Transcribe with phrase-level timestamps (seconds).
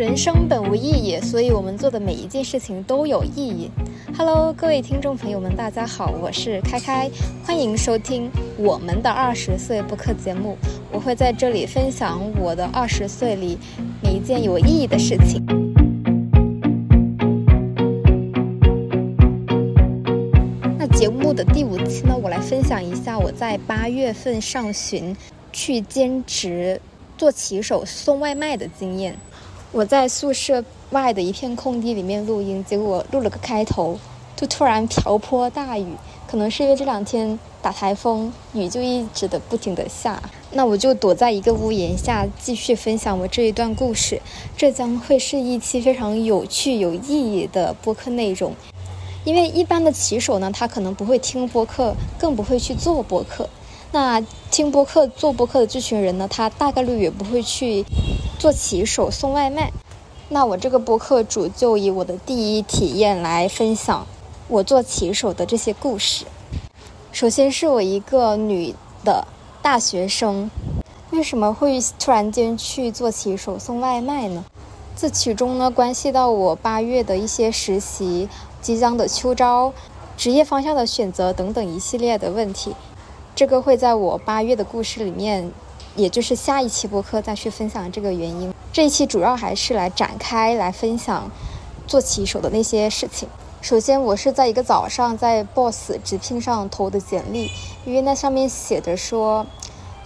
[0.00, 3.70] 人生本无意义，所以我们做的每一件事情都有意义。
[4.16, 7.10] Hello，各位听众朋友们，大家好，我是开开，
[7.44, 10.56] 欢迎收听我们的二十岁播客节目。
[10.90, 13.58] 我会在这里分享我的二十岁里
[14.02, 15.44] 每一件有意义的事情。
[20.78, 25.14] 那节目的第五期呢，我来分享一下我在八月份上旬
[25.52, 26.80] 去兼职
[27.18, 29.14] 做骑手送外卖的经验。
[29.72, 33.96] 我在宿舍外的一片空地里面录音，结果录了个开头，
[34.34, 35.94] 就突然瓢泼大雨。
[36.26, 40.20] 可能是因为这两天打台风，雨就一直的不停的下。
[40.52, 44.20] 那我就躲在一个屋檐下，继续分享我这一段故事。
[44.56, 48.52] 这将会是一期非常有趣、有意义的播客内容。
[49.24, 53.48] 因为一般的骑手呢，他可能不会听播客，更不会去做播客。
[53.92, 57.84] 那听播客、做播客的这群人呢，他大概率也不会去。
[58.38, 59.70] 做骑手送外卖，
[60.30, 64.06] 那我这个播客主就以我的第一体验来分享
[64.48, 66.24] 我做骑手的这些故事。
[67.12, 69.26] 首先是我一个女的
[69.60, 70.50] 大学生，
[71.10, 74.42] 为什么会突然间去做骑手送外卖呢？
[74.96, 78.26] 这其中呢关系到我八月的一些实习、
[78.62, 79.74] 即将的秋招、
[80.16, 82.74] 职业方向的选择等等一系列的问题。
[83.34, 85.50] 这个会在我八月的故事里面。
[85.96, 88.54] 也就是下一期播客再去分享这个原因。
[88.72, 91.28] 这一期主要还是来展开来分享
[91.84, 93.28] 做骑手的那些事情。
[93.60, 97.50] 首先，我是在一个早上在 Boss 直聘上投的简历，
[97.84, 99.44] 因为那上面写着说，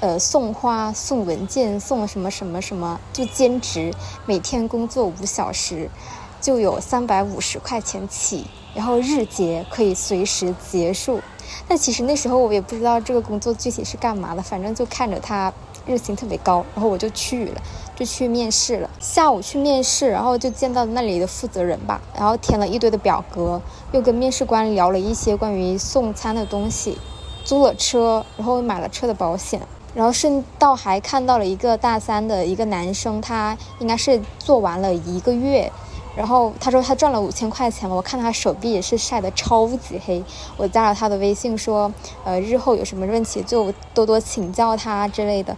[0.01, 3.93] 呃，送花、送文件、送什么什么什么，就兼职，
[4.25, 5.91] 每天工作五小时，
[6.41, 11.21] 就有三百五十块钱起，然后日结可以随时结束。
[11.69, 15.53] 但其实那时候我也不知道这个工作具体是干嘛的，反正就看着他。
[15.87, 17.61] 日薪特别高，然后我就去了，
[17.95, 18.89] 就去面试了。
[18.99, 23.61] 下午去面试，然后就见到那里的负责人吧，然后填了一堆的表格，
[23.93, 26.97] 又跟面试官聊了一些关于送餐的东西，
[27.45, 29.61] 租了车，然后买了车的保险，
[29.95, 35.71] 然后顺道还看到了一个大三的一个男生，他应该是做完了一个月。
[36.17, 40.23] 然后他说他赚了五千块钱了，我看他手臂也是晒得超级黑。
[40.57, 41.93] 我加了他的微信说，
[42.25, 45.57] 呃，日后有什么问题就多多请教他之类的。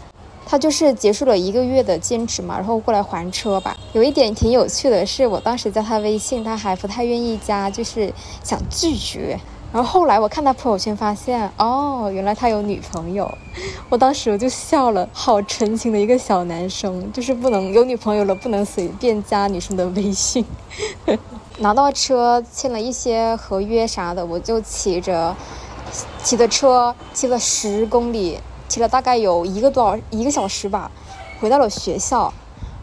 [0.48, 3.76] 他就是结束了一个月的兼职嘛，然后过来还车吧。
[3.92, 8.12] 有一点挺有趣的是，我当时加他微信，他还不太愿意加，就是
[8.44, 9.38] 想拒绝。
[9.72, 13.30] 然后后来我看他朋友圈，发现哦，原来他有女朋友。
[13.90, 20.44] 我当时我就笑了，好纯情的一个小男生，就是不能有女朋友了，不能随便加女生的微信。
[21.58, 25.34] 拿到车，签了一些合约啥的，我就骑着
[26.22, 28.38] 骑的车骑了十公里。
[28.68, 30.90] 骑了大概有一个多小一个小时吧，
[31.40, 32.32] 回到了学校，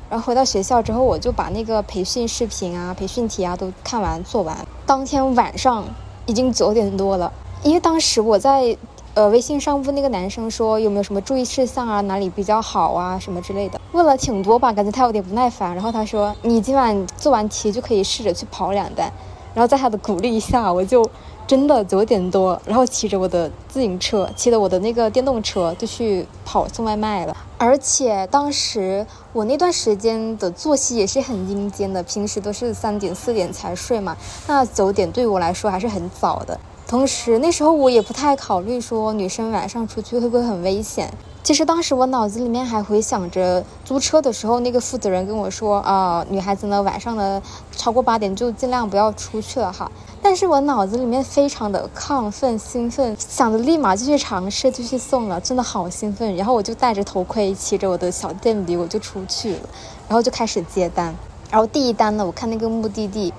[0.10, 4.66] 然后回到学校之后，我就把那个培训视频啊、培训题啊都看完做完。
[4.86, 5.84] 当天晚上
[6.26, 7.32] 已经九点多了，
[7.64, 8.78] 因为当时我在
[9.14, 15.74] 呃微信上问那个男生说有没有什么注意事项啊，哪里比较好啊什么之类的，问了挺多吧，感觉他有点不耐烦。
[15.74, 19.12] 然后他说你今晚做完题就可以试着去跑两单。
[19.54, 21.04] 然后在他的鼓励下，我就。
[21.46, 27.36] 真的九点多，然后骑着我的自行车，骑着我的那个电动车就去跑送外卖了。
[27.58, 34.18] 而且当时我那段时间的作息也是很阴间的，平时都是三点四点才睡嘛，
[34.48, 36.60] 那九点对我来说还是很早的。
[36.88, 41.12] 同时那时候我也不太考虑说女生晚上出去会不会很危险。
[41.42, 47.42] 其实当时我脑子里面还回想着租车的时候，那个负责人跟我说啊，女孩子呢晚上的
[47.76, 49.92] 超过八点就尽量不要出去了哈。
[50.22, 56.34] 但是我脑子里面非常的亢奋兴奋，想着立马就去尝试就去送了，真的好兴奋。
[56.38, 59.62] 然后我就戴着头盔，骑着我的小电驴我就出去了，
[60.08, 61.14] 然后就开始接单。
[61.52, 63.34] 然后第一单呢，我看那个目的地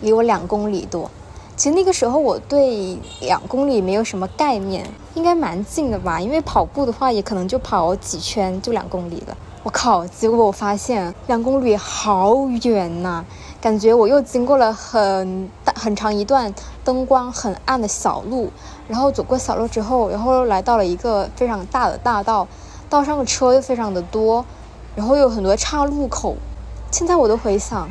[0.00, 1.10] 离我两公里多。
[1.58, 6.20] 其实那个时候我对两公里没有什么概念，应该蛮近的吧？
[6.20, 9.36] 因为跑步的话也可能就跑几圈就两公里了。
[9.64, 10.06] 我靠！
[10.06, 13.24] 结果我发现两公里好远呐，
[13.60, 16.54] 感觉我又经过了很大很长一段
[16.84, 18.52] 灯光很暗的小路，
[18.86, 22.46] 然后走过小路之后，然后来到了一个非常大的大道，
[22.88, 24.44] 道上的车又非常的多，
[24.94, 26.36] 然后有很多岔路口。
[26.92, 27.88] 现在我都回想。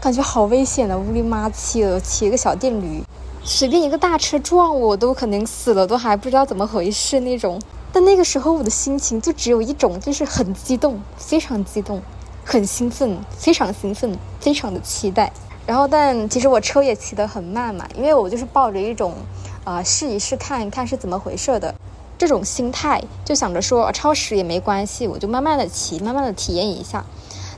[0.00, 3.02] 感觉好危险的，乌里麻七的，骑个小电驴，
[3.42, 7.60] 随便一个大车撞我都可能死了，都还不知道怎么回事那种。
[7.92, 12.00] 但那个时候我的心情就只有一种，就是很激动，非常激动，
[12.44, 15.32] 很兴奋，非常兴奋，非常的期待。
[15.66, 19.12] 然后，但其实我车也骑得很慢嘛，因为我就是抱着一种，
[19.64, 21.74] 啊，试一试看一看是怎么回事的
[22.16, 27.04] 这种心态，就想着说超时也没关系，我就慢慢的骑，慢慢的体验一下。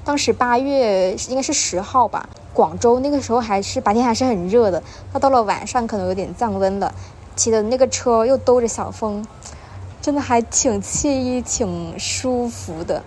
[0.04, 4.82] 当时八月应该是十号吧，广州那个时候还是白天还是很热的，
[5.12, 6.92] 那到了晚上可能有点降温了，
[7.36, 9.24] 骑的那个车又兜着小风，
[10.00, 13.02] 真的还挺惬意、挺舒服的。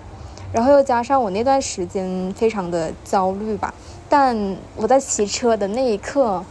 [0.54, 3.74] 然后又加上我那段时间非常的焦虑吧，
[4.08, 6.46] 但我在骑车的那一刻，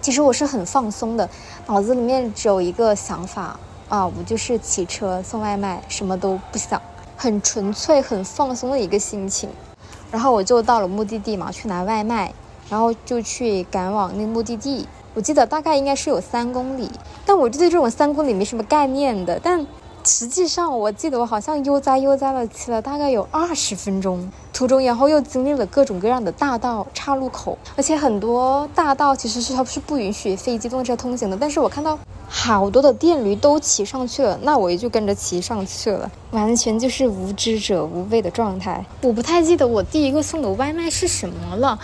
[0.00, 1.30] 其实我是很放松的，
[1.68, 3.58] 脑子里面只有一个想法
[3.88, 6.82] 啊，我就是骑车送外卖，什么都不想，
[7.16, 9.48] 很纯粹、很放松的一个心情。
[10.10, 12.32] 然后我就到了目的地嘛，去拿外卖，
[12.68, 14.86] 然后就去赶往那目的地。
[15.14, 16.90] 我记得大概应该是有三公里，
[17.26, 19.66] 但我就对这种三公里没什么概念的，但。
[20.04, 31.98] 实际上，我记得我好像悠哉悠哉的骑了大概有二十分钟，途中然后又经历了各种各样的大道岔路口，而且很多大道其实是它是不允许非机动车通行的，但是我看到。
[32.30, 38.84] 好多的电驴都骑上去了，那我也就跟着骑上去了，完全就是无知者无畏的状态。
[39.00, 41.78] 我不太记得我第一个送的外卖是什么了。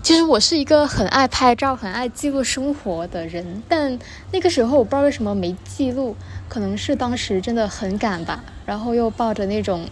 [0.00, 3.98] 其实我是一个很爱拍照、很爱记录生活的人，但
[4.30, 6.14] 那个时候我不知道为什么没记录，
[6.48, 9.84] 可能是当时真的很赶吧，然后又抱着那种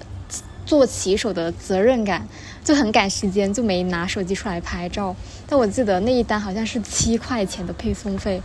[0.67, 2.29] 做骑手的责任感，
[2.63, 5.17] 就很赶时间，就没拿手机出来拍照。
[5.47, 8.43] 但我记得那一单好像是七块钱的配送费。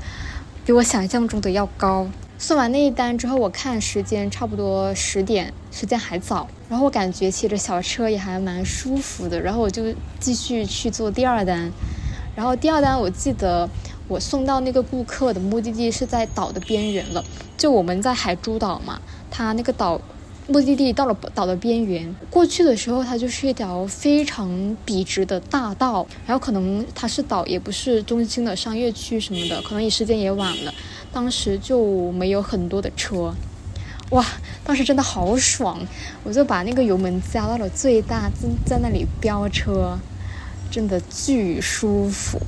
[0.64, 2.08] 比我想象中的要高。
[2.38, 6.48] 送完那一单之后，我看时间差不多十点，时间还早。
[6.70, 9.42] 然后我感觉骑着小车也还蛮舒服的。
[9.42, 9.84] 然后我就
[10.20, 11.72] 继续去做第二单。
[12.36, 13.68] 然后第二单，我记得
[14.08, 17.24] 我送到那个顾客的目的地是在岛的边缘了。
[17.58, 19.02] 就我们在海珠岛嘛，
[19.32, 20.00] 它那个岛。
[20.48, 30.74] 目的地到了岛的边缘，过去的时候它就是一条非常笔直的大道，然后可能它是岛，也不是中心的商业区什么的，可能也时间也晚了，
[31.14, 33.34] 当时就没有很多的车，
[34.10, 34.26] 哇，
[34.66, 35.80] 当时真的好爽，
[36.24, 39.98] 我就把那个油门加到了最大，在在那里飙车，
[40.70, 42.40] 真的巨舒服，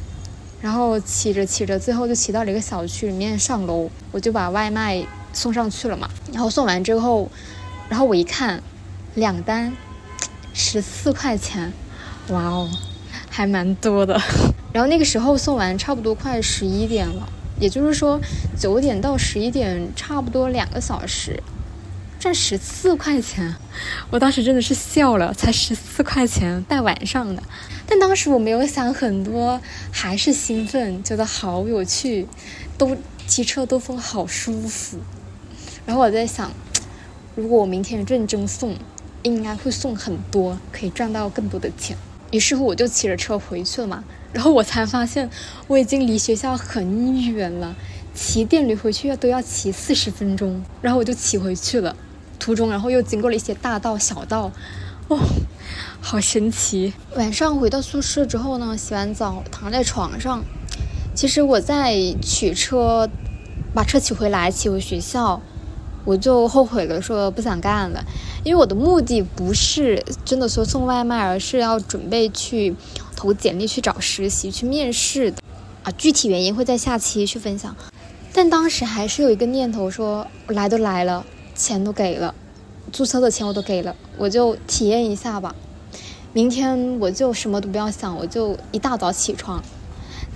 [0.61, 7.29] 然后骑着骑着，最后就骑到了一个小区里面上楼，我就把外卖送上去了嘛，然后送完之后。
[7.89, 8.63] 然后我一看，
[9.15, 9.73] 两单，
[10.53, 11.71] 十四块钱，
[12.29, 12.71] 哇哦，
[13.29, 14.19] 还蛮多的。
[14.73, 18.19] 然后那个时候送完差不多快十一点了，也就是说
[18.57, 21.43] 九点到十一点差不多两个小时，
[22.19, 23.55] 赚十四块钱，
[24.09, 27.43] 我当时真的是笑了，才十四块钱大晚上的。
[27.85, 32.27] 但当时我没有想很多，还是兴奋，觉得好有趣，
[32.75, 32.97] 都
[33.27, 34.97] 骑车兜风好舒服。
[35.85, 36.51] 然后我在想。
[37.35, 38.75] 如果我明天认真送，
[39.23, 41.97] 应该会送很多，可以赚到更多的钱。
[42.31, 44.03] 于是乎，我就骑着车回去了嘛。
[44.31, 45.29] 然后我才发现，
[45.67, 47.75] 我已经离学校很远了，
[48.13, 50.63] 骑电驴回去要都要骑四十分钟。
[50.81, 51.95] 然后我就骑回去了，
[52.37, 54.51] 途中然后又经过了一些大道、小道，
[55.07, 55.19] 哦，
[56.01, 56.93] 好神奇。
[57.15, 60.43] 晚上回到宿舍之后呢，洗完澡躺在床上，
[61.15, 63.09] 其实我在取车，
[63.73, 65.41] 把车骑回来，骑回学校。
[66.05, 68.03] 我就后悔了，说不想干了，
[68.43, 72.75] 因为我的目的不是真的说送外卖，而是要准备去
[73.15, 75.41] 投简历、去找实习、去面试的
[75.83, 75.91] 啊。
[75.97, 77.75] 具体原因会在下期去分享。
[78.33, 82.33] 但当时还是有一个念头，说来都来了，钱都给了，
[82.91, 85.55] 注册的钱我都给了，我就体验一下吧。
[86.33, 89.63] 明天我就什么都不要想，我就一大早起床，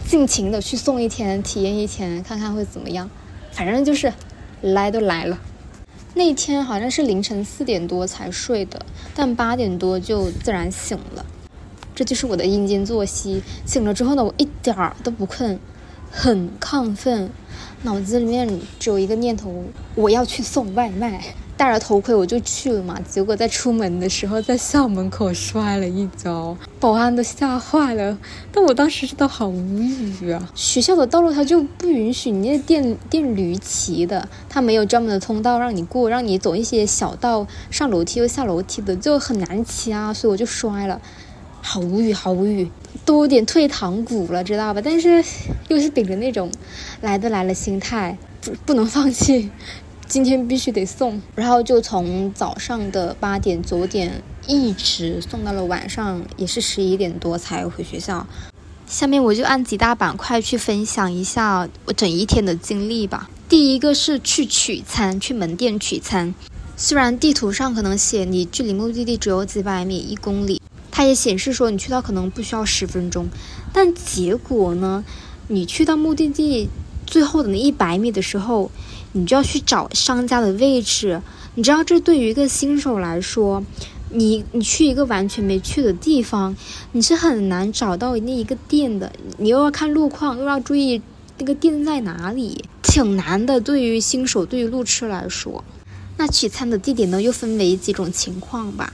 [0.07, 3.09] 尽情的去送一天，体验一天，看看会怎么样。
[3.51, 4.13] 反正就是
[4.62, 5.39] 来都来了。
[6.17, 8.83] 那天好像是凌晨四点多才睡的，
[9.13, 11.24] 但八点多就自然醒了。
[11.93, 13.43] 这就是我的阴间作息。
[13.67, 15.59] 醒了之后呢，我一点儿都不困，
[16.12, 17.29] 很亢奋，
[17.83, 21.24] 脑子里面只有一个念头：我要去送外卖。
[21.57, 28.15] 戴着头盔我就去了嘛，结果在出门的时候在校门口摔了一跤，保安都吓坏了。
[28.51, 30.51] 但我当时真的好无语啊！
[30.53, 40.13] 学校的道路它就不允许你那电电驴骑的，它没有专门的通道让你过，让你走一些小道，上楼梯又下楼梯的，就很难骑啊。
[40.13, 41.01] 所以我就摔了，
[41.63, 42.69] 好无语，好无语，
[43.03, 44.81] 都有点退堂鼓了，知道吧？
[44.83, 45.23] 但是
[45.69, 46.51] 又是秉着那种
[47.01, 49.49] 来都来了心态，不不能放弃。
[50.07, 58.25] 今天必须得送，然后就从早上的八点九点一直送到了晚上，也是十一点多才回学校。
[58.87, 63.29] 下面我就按几大板块去分享一下我整一天的经历吧。
[63.49, 66.33] 第一个是去取餐，去门店取餐。
[66.77, 73.27] 虽然地图上可能写你距离目的地只有几百米、一公里，它也显示说你去到可能不需要十分钟，
[73.73, 75.03] 但结果呢，
[75.49, 76.69] 你去到目的地
[77.05, 78.71] 最后的那一百米的时候。
[79.13, 81.21] 你就要去找商家的位置，
[81.55, 83.63] 你知道这对于一个新手来说，
[84.11, 86.55] 你你去一个完全没去的地方，
[86.91, 89.11] 你是很难找到那一个店的。
[89.37, 91.01] 你又要看路况，又要注意
[91.37, 93.59] 那个店在哪里，挺难的。
[93.59, 95.63] 对于新手，对于路痴来说，
[96.17, 98.93] 那取餐的地点呢，又分为几种情况吧。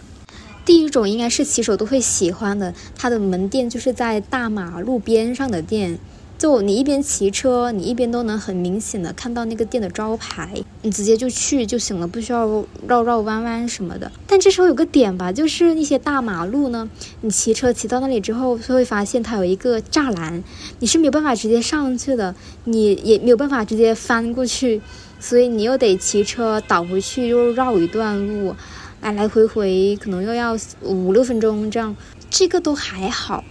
[0.66, 6.00] 第一种应该是骑手都会喜欢的，它的门店就是在大马路边上的店。
[6.38, 14.12] 就你一边骑车，你一边都能很明显的看到那个店的招牌，你直接就去就行了，不需要绕绕弯弯什么的。
[14.28, 16.90] 但这时候有个点吧，就是那些大马路呢，
[17.22, 20.44] 你骑车骑到那里之后，就会发现它有一个栅栏，
[20.80, 22.36] 你是没有办法直接上去的，
[22.66, 24.82] 你也没有办法直接翻过去，
[25.22, 28.54] 所以你又得骑车倒回去，又绕一段路，
[29.00, 31.96] 来来回回可能又要五六分钟这样。
[32.30, 33.46] 这个都还好，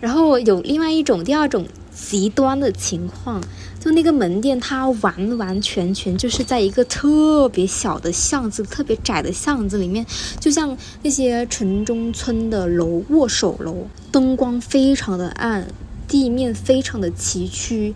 [0.00, 1.66] 然后有另外一种，第二种。
[2.10, 3.42] 极端的情况，
[3.80, 10.04] 就那个门店，它完完全全就是在一个特别小的巷子、特别窄的巷子里面，
[10.38, 15.66] 就像那些城中村的楼、握手楼，灯光非常的暗，
[16.06, 17.94] 地面非常的崎岖，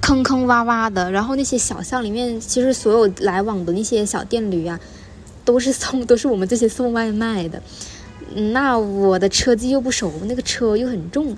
[0.00, 1.10] 坑坑洼洼的。
[1.10, 4.80] 然后那些小巷里面，其实所有来往的那些小电驴啊，
[5.44, 7.62] 都是送， 都是我们这些送外卖的。
[8.52, 11.36] 那我的车技又不熟，那个车又很重。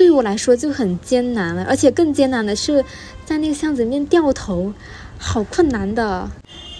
[0.00, 2.82] 对我来说就很艰难了，而且更艰难的是，
[3.26, 4.72] 在那个巷子里面掉头，
[5.18, 6.26] 好困难的。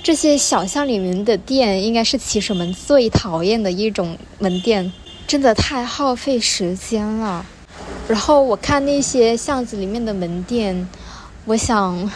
[0.02, 4.90] 这些小巷里面的店，应该是骑手们最讨厌的一种门店，
[5.26, 7.44] 真的太耗费时间了。
[8.08, 10.88] 然后我看那些巷子里面的门店，
[11.44, 12.10] 我想，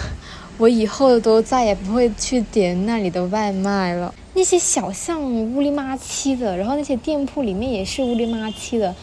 [0.56, 4.14] 我以后都再也不会去点那里的外卖了。
[4.32, 8.94] 那些小巷乌里麻七的，然后那些店铺里面也是乌里麻七的。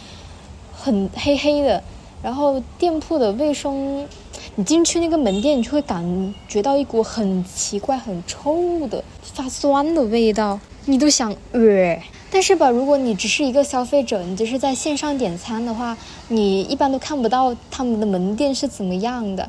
[0.82, 1.84] 很黑黑的，
[2.24, 4.08] 然后店铺的卫生，
[4.56, 12.02] 你进去那个门店，你就会感觉到一股很奇怪、很臭的发酸的味道，你都想呃。
[12.32, 15.96] 但是吧，如果你只是一个消费者，你就是在线上点餐的话，
[16.30, 19.48] 你一般都看不到他们的门店是怎么样的。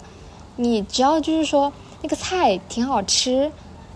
[0.56, 1.72] 你只要就是说
[2.02, 3.50] 那个菜挺好吃，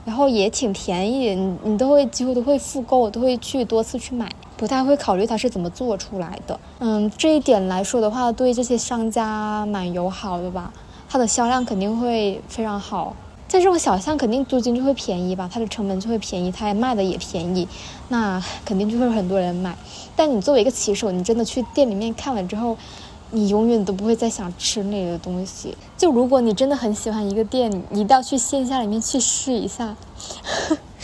[0.05, 4.31] 然后也挺便宜，你你都会几乎都会复购，都会去多次去买。
[4.57, 10.73] 不太会考虑它是怎么做出来的，嗯，这一点来说的话，对这些商家蛮友好的吧，
[11.09, 13.15] 它的销量肯定会非常好。
[13.49, 17.69] 在这种小巷，肯定租金就会便宜吧，它的成本就会便宜，它也卖的也便宜，
[18.09, 19.77] 那肯定就会有很多人买。
[20.17, 22.77] 但你作为一个骑手，你真的去店里面看了之后，
[23.31, 25.77] 你永远都不会再想吃那个东西。
[25.97, 29.95] 就如果你真的很喜欢一个店，你一定要去线下里面去试一下。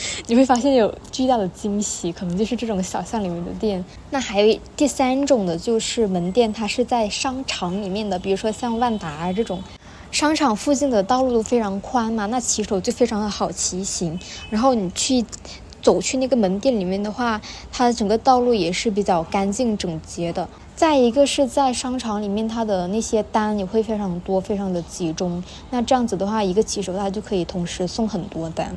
[0.26, 3.84] 你会发现有巨大的惊喜，可能就是这种小巷里面的店。
[4.10, 9.62] 那还有第三种的，就是门店，它是在商场里面的，比如说像万达这种，
[10.10, 14.18] 商场附近的道路都非常宽嘛，那骑手就非常的好骑行。
[14.50, 15.24] 然后你去
[15.80, 17.40] 走去那个门店里面的话，
[17.72, 20.48] 它整个道路也是比较干净整洁的。
[20.74, 25.42] 再一个是在商场里面，它的那些单也会非常多，非常的集中。
[25.70, 28.76] 那这样子的话，一个骑手他就可以同时送很多单。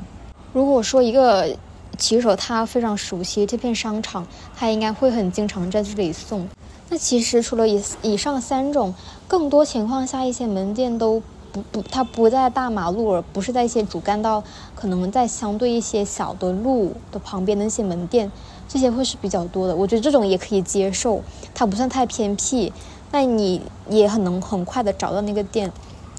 [0.56, 1.54] 如果说一个
[1.98, 6.48] 骑手他非常熟悉这片商场，他应该会很经常在这里送。
[6.88, 8.96] 那其实除了以以上三种，
[9.28, 11.22] 更多情况下一些门店都
[11.52, 14.42] 不不，它不在大马路，而不是在一些主干道，
[14.74, 18.32] 可能在相对一些小的路的旁边的那些门店，
[18.70, 19.76] 这些会是比较多的。
[19.76, 21.22] 我觉得这种也可以接受，
[21.54, 22.72] 它不算太偏僻，
[23.12, 25.70] 那你也很能很快的找到那个店，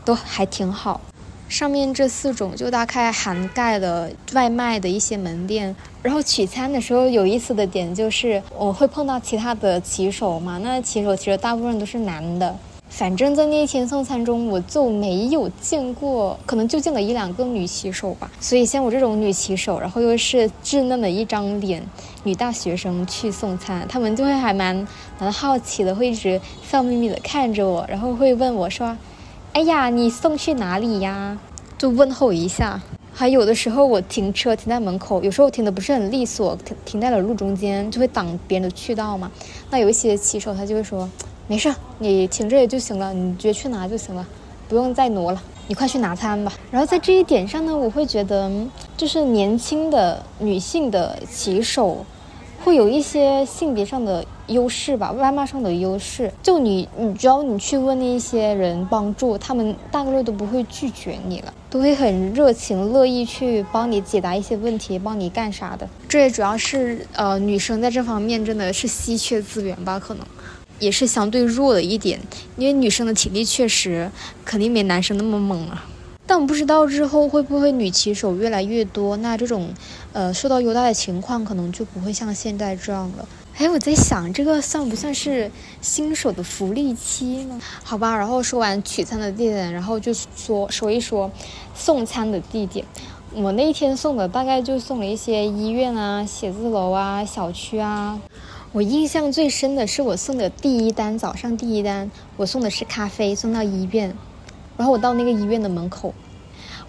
[0.04, 1.00] 都还挺好。
[1.48, 12.54] 上面这四种就大概涵盖了外卖的一些门店，然后取餐的时候有意思的点就是我会碰到其他的骑手嘛，那骑手其实大部分都是男的，
[12.88, 18.28] 反正在那天送餐中我就没有见过，可能就见了一两个女骑手吧。
[18.40, 21.80] 所以像我这种女骑手，然后又是稚嫩的一张脸，
[22.24, 24.86] 女大学生去送餐，他们就会还蛮
[25.20, 28.96] 蛮好奇的，会一直笑眯眯的看着我，然后会问我说。
[29.56, 31.38] 哎呀，你送去哪里呀？
[31.78, 32.78] 就问候一下。
[33.14, 39.32] 还有的时候我停车停在门口，有时候停的不是很利索，停停在了路中间，就会挡别人的去道嘛。
[39.70, 41.08] 那有一些骑手他就会说，
[41.46, 44.26] 没事，你停这里就行了，你直接去拿就行了，
[44.68, 46.52] 不用再挪了，你快去拿餐吧。
[46.70, 48.52] 然后在这一点上呢，我会觉得，
[48.94, 52.04] 就是年轻的女性的骑手。
[52.66, 56.32] 会有一些性别上的优势吧，外貌上的优势。
[56.42, 65.88] 就你，你只要你去问那些人帮助，他们大概率都不会拒绝你了，都会很热情乐意去帮你解答一些问题，帮你干啥的。
[66.08, 70.26] 这也主要是呃，女生在这方面真的是稀缺资源吧，可能
[70.80, 72.18] 也是相对弱的一点，
[72.56, 74.10] 因为女生的体力确实
[74.44, 75.86] 肯定没男生那么猛啊。
[76.26, 79.72] 但我不知道之后会不会女骑手越来越多，那这种，
[80.12, 83.28] 呃，受到优待的情况可能就不会像现在这样了。
[83.58, 87.58] 哎，我在想，这个算不算是新手的福利期呢？
[87.84, 91.30] 好吧，然后说完取餐的地点，然后就说说一说
[91.74, 92.84] 送餐的地点。
[93.32, 98.20] 我那一天送的大概就送了一些医院啊、写字楼啊、小区啊。
[98.72, 104.14] 我印象最深的是我送的第一单，早上第一单，我送的是咖啡，送到医院。
[104.76, 106.12] 然后我到那个医院的门口，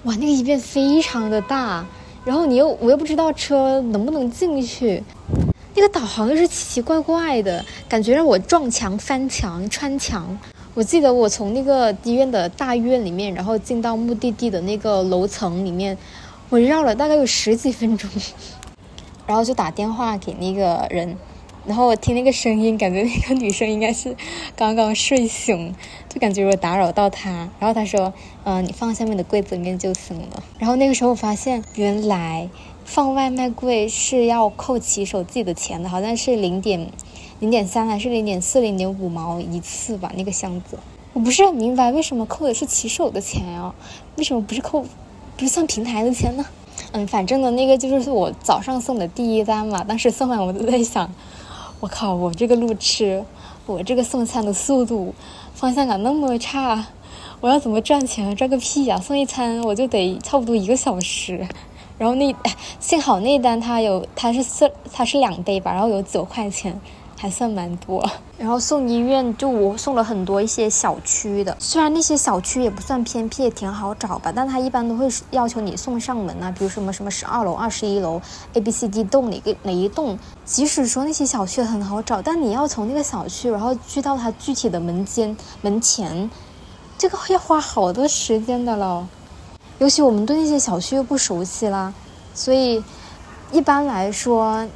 [0.04, 1.86] 哇，那个医院非常的大，
[2.26, 5.04] 然后你又我又不知道车能不能进去。
[5.76, 10.38] 那个导航又是奇奇怪怪的，感觉让我撞墙、翻墙、穿墙。
[10.74, 15.98] 我记得我从那个医院的大院里面，然后进到目的地的那个楼层里面，
[16.50, 18.10] 我绕了大概有十几分钟，
[19.26, 21.16] 然后就打电话给那个人，
[21.68, 24.16] 然后我听那个声音，感觉那个女生应该是
[24.56, 25.76] 刚刚睡醒，
[26.10, 27.30] 就感觉我打扰到她。
[27.60, 28.14] 然后她说
[28.46, 32.50] ：“嗯，你放下面的柜子里面就行了。”然后那个时候我发现，原来。
[32.90, 36.90] 放外卖柜是要扣骑手自己的钱的，好像是零点
[37.42, 40.10] 零点三还是零点四零点五毛一次吧？
[40.16, 40.80] 那个箱子，
[41.12, 43.76] 我不是很明白为什么扣的是骑手的钱啊？
[44.16, 44.86] 为什么不是扣，
[45.36, 46.46] 不是算平台的钱呢？
[46.94, 49.84] 嗯，反正呢，那个就是我早上送的第一单嘛。
[49.84, 51.14] 当时送完我都在想，
[51.80, 53.24] 我靠，我这个路痴，
[53.68, 55.14] 我这个送餐的速度，
[55.54, 56.84] 方向感那么差，
[57.40, 58.36] 我要怎么赚钱？
[58.36, 59.00] 赚个屁呀！
[59.00, 61.48] 送一餐我就得差不多一个小时。
[62.00, 62.36] 然后那
[62.80, 66.80] 幸好那单他有他是四他是两杯吧，然后有九块钱，
[67.18, 68.08] 还算蛮多。
[68.38, 78.22] 然后送医院就我送了很多一些小区的，虽然那些小区也不算偏僻，也挺好找吧，但他一般都会要求你送上门啊，比如什么什么十二楼、二十一楼、
[78.54, 80.18] A、B、C、D 栋哪个哪一栋。
[80.46, 86.30] 即使说那些小区很好找，但你要从那个小区然后去到他具体的门间门前，
[86.98, 89.08] 这个要花好多时间的了。
[89.80, 91.92] 尤其我们对那些小区又不熟悉啦，
[92.36, 92.84] 所以
[93.52, 94.68] 一般来说，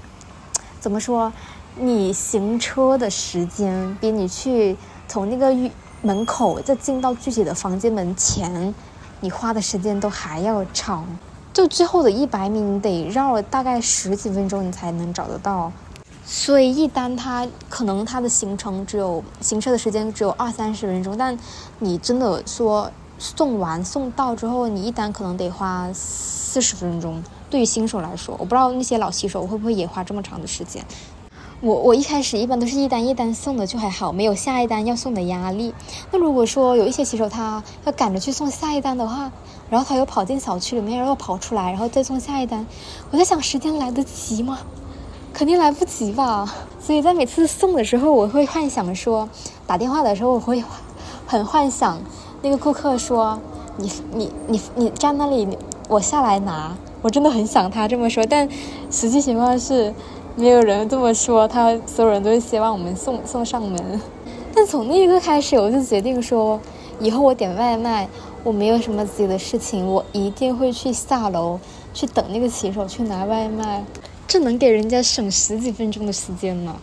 [0.80, 1.32] 怎么说？
[1.80, 4.76] 你行车的时间比你去
[5.08, 5.56] 从那个
[6.02, 8.74] 门口再进到具体的房间门前，
[9.20, 11.06] 你花的时间都还要长。
[11.54, 15.72] 就最后的一百米，你得绕了大概十几分钟，你才能找得到。
[16.26, 21.38] 所以一单它可能它的行程只有行车的时间只有二三十分钟，但
[21.80, 22.92] 你真的说。
[23.24, 27.22] 送完送到之后，你一单可能得花四十分钟。
[27.52, 30.84] 对于新手来说，我不知道那些老骑手会不会也花这么长的时间。
[31.64, 35.72] 我我一开始一般都是一单一单送的就还好，没有下一单要送的压力。
[36.12, 39.32] 那如果说有一些骑手他要赶着去送下一单的话，
[39.70, 42.66] 然后他又跑进小区里面，然后跑出来，然后再送下一单，
[43.12, 44.58] 我在想时间来得及吗？
[45.32, 46.52] 肯定来不及吧。
[46.80, 49.30] 所以在每次送的时候，我会幻想说，
[49.68, 50.64] 打电话的时候我会
[51.28, 52.02] 很幻想。
[52.42, 53.40] 那个顾客说
[53.78, 55.48] ：“你你你你站那里，
[55.88, 58.48] 我下来拿。”我真的很想他这么说，但
[58.92, 59.92] 实际情况是，
[60.36, 61.48] 没有人这么说。
[61.48, 64.02] 他所有人都是希望我们送送上门。
[64.54, 66.60] 但从那一刻开始，我就决定说，
[67.00, 68.08] 以后我点外卖，
[68.44, 71.60] 我没有什么自己的事情，我一定会去下楼
[71.94, 73.84] 去等那个骑手去拿外卖，
[74.28, 76.76] 这能给人家省十几分钟的时间呢。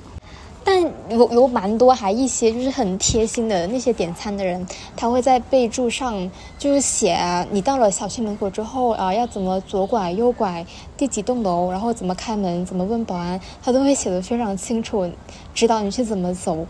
[0.71, 15.11] 但有有蛮多还一些就是很贴心的那些点餐的人，他会在备注上就是写啊，你到了小区门口之后啊，要怎么左拐右拐，第几栋楼，然后怎么开门，怎么问保安，他都会写的非常清楚，
[15.55, 16.67] 指导你去怎么走。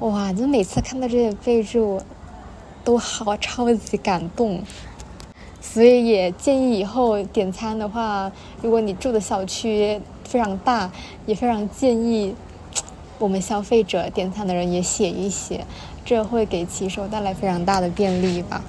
[0.00, 1.98] 哇，就每次看到这些备注，
[2.84, 4.62] 都好超级感动。
[5.62, 10.92] 所以也建议以后点餐的话，如果你住的小区非常大，
[11.24, 12.34] 也非常建议。
[13.18, 15.64] 我们消费者点餐的人也写一写，
[16.04, 18.62] 这会给骑手带来非常大的便利吧。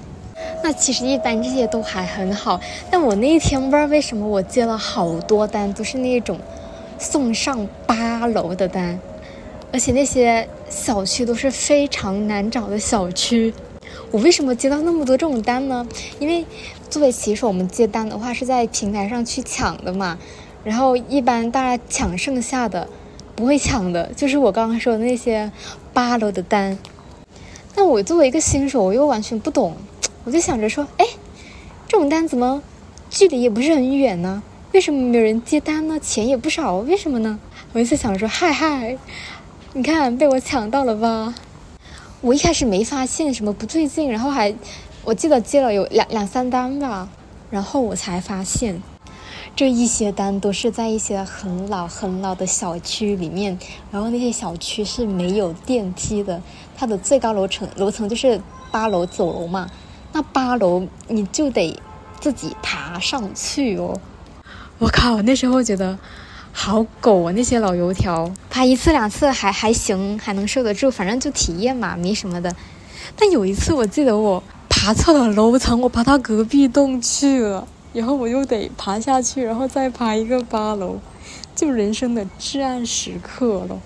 [0.62, 6.38] 那其实一般这些都还很好，但我那一天不知道为什么我接了好多单，都是那种
[6.98, 8.98] 送上八楼的单，
[9.72, 13.52] 而且那些小区都是非常难找的小区。
[14.10, 15.86] 我为什么接到那么多这种单呢？
[16.18, 16.44] 因为
[16.88, 20.18] 作为骑手，我们接单的话是在平台上去抢的嘛，
[20.64, 22.88] 然后一般大家抢剩下的。
[23.36, 25.50] 不会抢的，就是我刚刚说的那些
[25.92, 26.78] 八楼的单。
[27.74, 29.76] 但我作为一个新手，我又完全不懂，
[30.24, 31.04] 我就想着说，哎，
[31.88, 32.62] 这种单怎么
[33.10, 34.42] 距离也不是很远呢？
[34.72, 35.98] 为什么没有人接单呢？
[35.98, 37.38] 钱也不少，为什么呢？
[37.72, 38.96] 我就想说，嗨嗨，
[39.72, 41.34] 你看被我抢到了吧？
[42.20, 44.54] 我一开始没发现什么不对劲，然后还
[45.04, 47.08] 我记得接了有两两三单吧，
[47.50, 48.80] 然后我才发现。
[49.56, 53.56] 这一些单都是在一些很老很老的小区里面，
[53.92, 56.42] 然后那些小区是没有电梯的，
[56.76, 58.40] 它的最高楼层楼层就是
[58.72, 59.70] 八楼九楼嘛，
[60.12, 61.78] 那八楼你就得
[62.18, 63.96] 自己爬上去哦。
[64.78, 65.96] 我靠，那时候觉得
[66.50, 72.52] 好狗啊，那些老油条，爬一次两次还还行，还能受得住，反正就体验嘛，没什么的。
[73.14, 80.98] 但有一次我记得我爬错了楼层，我爬到隔壁栋去了，然后我又得爬下去，然后再爬一个八楼，
[81.56, 83.80] 就人生的至暗时刻了。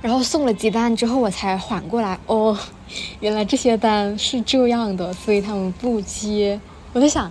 [0.00, 2.56] 然后送了几单之后，我才缓过来，哦，
[3.20, 6.58] 原来这些单是这样的，所以他们不接。
[6.94, 7.30] 我在想。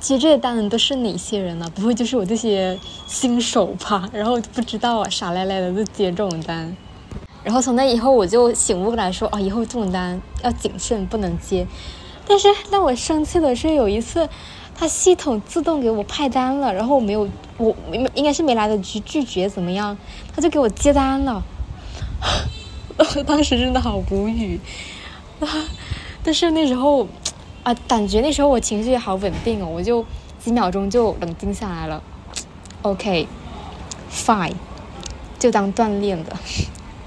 [0.00, 1.66] 接这些单的都是哪些人呢？
[1.74, 4.06] 不会就是我这些新手吧？
[4.12, 6.76] 然后不知道啊，傻赖赖的就接这种单。
[7.42, 11.66] 然后从那以后我就醒悟过来说，哦，以后这种单要谨慎，不能接。
[12.28, 14.28] 但是让我生气的是，有一次，
[14.74, 17.74] 他系统自动给我派单了，然后我没有，我
[18.14, 19.96] 应该是没来得及拒绝，怎么样？
[20.34, 21.42] 他就给我接单了。
[23.26, 24.60] 当时真的好无语
[25.40, 25.48] 啊！
[26.22, 27.06] 但是那时候。
[27.64, 30.04] 啊，感觉那时候我情绪好稳定哦，我就
[30.38, 32.02] 几秒钟就冷静下来了。
[32.82, 34.52] OK，fine，
[35.38, 36.36] 就当锻炼的。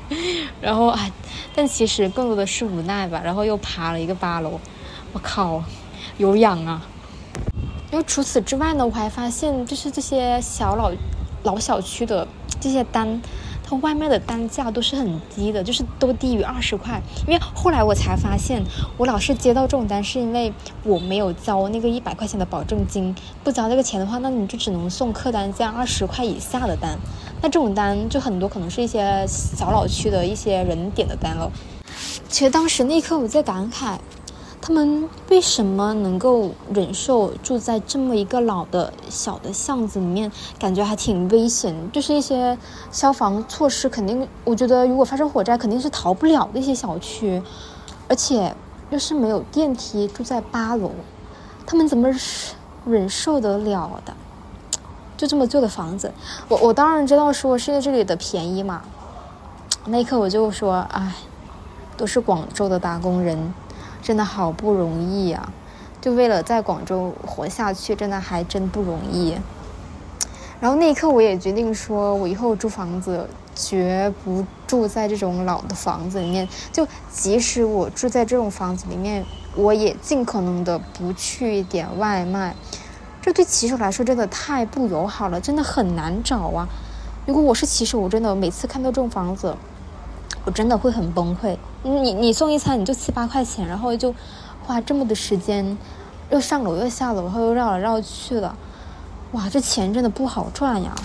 [0.60, 1.12] 然后啊，
[1.54, 3.22] 但其实更多的是无奈吧。
[3.24, 4.60] 然后又爬了一个八楼，
[5.14, 5.64] 我靠，
[6.18, 6.82] 有氧啊！
[7.92, 10.92] 因为除此之外呢，我还发现就是这些小老
[11.44, 12.28] 老小区的
[12.60, 13.22] 这些单。
[13.70, 17.02] 它外卖的单价都是很低的，就是都低于二十块。
[17.28, 18.64] 因为后来我才发现，
[18.96, 20.54] 我老是接到这种单，是因为
[20.86, 23.14] 我没有交那个一百块钱的保证金。
[23.44, 26.98] 不交这个钱的话，那你就只能送客单价二十块以下的单。
[27.42, 31.52] 那这种单就很多可能是一些小老区的一些人点的单了。
[32.30, 33.98] 其实当时那一刻我在感慨。
[34.68, 40.30] 他们为什么能够忍受住在这么一个老的小的巷子里面？
[40.60, 42.58] 感觉还挺危险，就是一些
[42.92, 47.42] 消防措施肯定，我觉得如果发生火灾肯定是逃不了的一些小区，
[48.10, 48.54] 而且
[48.90, 50.92] 又是没有电梯，住在八楼，
[51.66, 52.10] 他们怎么
[52.86, 54.14] 忍受得了的？
[55.16, 56.12] 就这么旧的房子，
[56.50, 58.82] 我我当然知道说是因为这里的便宜嘛。
[59.86, 61.14] 那一刻我就说，哎，
[61.96, 63.54] 都是广州的打工人。
[64.08, 65.52] 真的好不容易呀，
[66.00, 69.36] 就为了在广州活下去，真的还真不容易。
[70.62, 76.48] 然后那一刻，我也决定说，我以后租房子绝不住在这种老的房子里面。
[76.72, 79.26] 就即使我住在这种房子里面，
[79.58, 82.56] 我也尽可能的不去点外卖。
[83.22, 86.66] 这对骑手来说真的太不友好了，真的很难找啊。
[87.26, 89.54] 如果我是骑手，我真的每次看到这种房子。
[90.48, 91.58] 我真的会很崩溃。
[91.84, 94.16] 你你送一餐你就七八块钱，然后就
[94.66, 95.78] 花这么的时间，
[96.30, 98.56] 又上楼又下楼，然后又绕来绕去的，
[99.34, 100.96] 哇，这钱真的不好赚呀。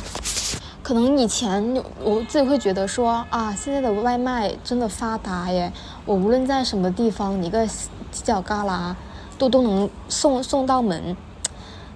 [0.81, 5.72] 可能以前我自己会觉得说啊，现在的外卖真的发达耶，
[6.05, 8.94] 我无论在什么地方，你个犄角旮旯
[9.38, 11.16] 都都能送送到门。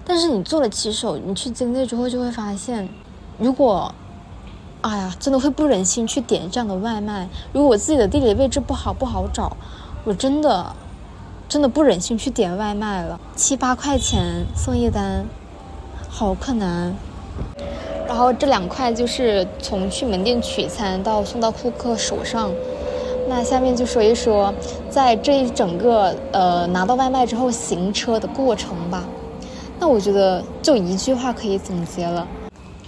[0.04, 2.88] 但是你做了骑手，你去经历之后就会发现，
[3.38, 3.94] 如果。
[4.87, 7.29] 哎呀，真的会不忍心去点这样的外卖。
[7.53, 9.57] 如果我自己的地理位置不好不好找，
[10.05, 10.64] 我真的
[11.49, 13.18] 真的不忍心去点外卖了。
[13.35, 15.27] 七八块钱送一单，
[16.09, 16.94] 好困难。
[18.07, 22.53] 然后这两块就是从去门店取餐到送到顾客手上。
[23.29, 24.55] 那下面就说一说，
[24.88, 29.03] 在这一整个呃拿到外卖之后行车的过程吧。
[29.81, 32.25] 那我觉得就一句话可以总结了。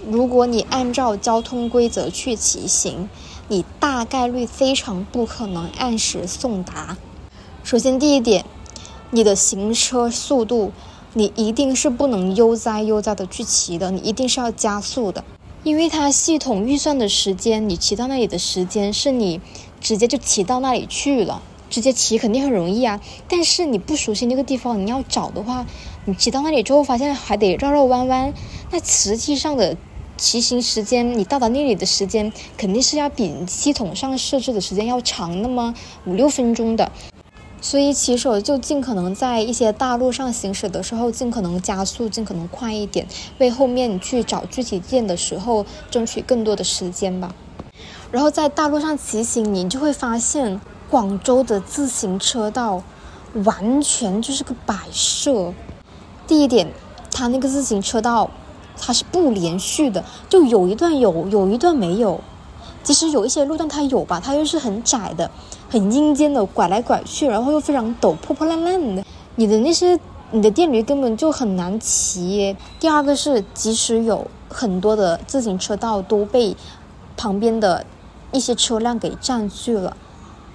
[0.07, 3.09] 如果你按照交通规则去骑行，
[3.49, 6.97] 你大概率非常不可能按时送达。
[7.63, 8.45] 首先，第一点，
[9.11, 10.71] 你的行车速度，
[11.13, 15.23] 你一定是不能悠哉悠哉的去骑的，你一定是要加速的，
[15.63, 19.41] 因为它系统预算的时间，你骑到那里的时间是你
[19.81, 23.01] 直接就骑到那里去了，直接骑肯定很容易啊。
[23.27, 25.65] 但是你不熟悉那个地方，你要找的话，
[26.05, 28.33] 你骑到那里之后，发现还得绕绕弯弯，
[28.71, 29.75] 那实际上的。
[30.19, 35.73] 骑行时间，你到达那里的时间肯定是要比系统上设置的时间要长那么
[36.05, 36.91] 五六分钟的，
[37.61, 47.33] 所以骑手就尽可能在一些大路上行驶的时候，尽可能加速，尽可能快一点，为后面去找具体店的时候争取更多的时间吧。
[48.11, 52.83] 然后在大路上骑行，你就会发现广州的自行车道
[53.45, 55.53] 完全就是个摆设。
[56.27, 56.67] 第一点，
[57.09, 58.29] 它那个自行车道。
[58.81, 62.19] 它是不连续的，就有一段有，有一段没有。
[62.81, 65.29] 即使有一些路段它有吧，它又是很窄的，
[65.69, 69.03] 很阴间的，拐来拐去，然后又非常陡，破破烂烂的。
[69.35, 69.99] 你的那些，
[70.31, 72.55] 你的电驴根本就很难骑。
[72.79, 76.55] 第二个是，即使有很多的自行车道都被
[77.17, 77.85] 旁边的
[78.31, 79.95] 一些车辆给占据了，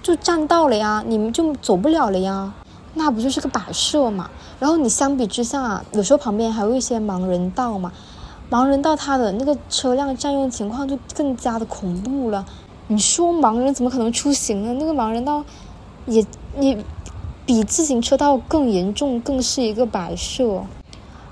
[0.01, 2.51] 就占道了呀，你们就走不了了呀。
[2.95, 4.29] 那不就是个摆设嘛？
[4.59, 7.91] 然后你相比之下，有时候旁边还有一些盲人道嘛，
[8.49, 12.45] 盲人道它的那个车辆占用情况就更加的恐怖了。
[12.87, 14.75] 你说盲人怎么可能出行呢？
[14.79, 15.43] 那个盲人道
[16.05, 16.23] 也
[16.59, 16.77] 也
[17.45, 20.63] 比自行车道更严重，更是一个摆设。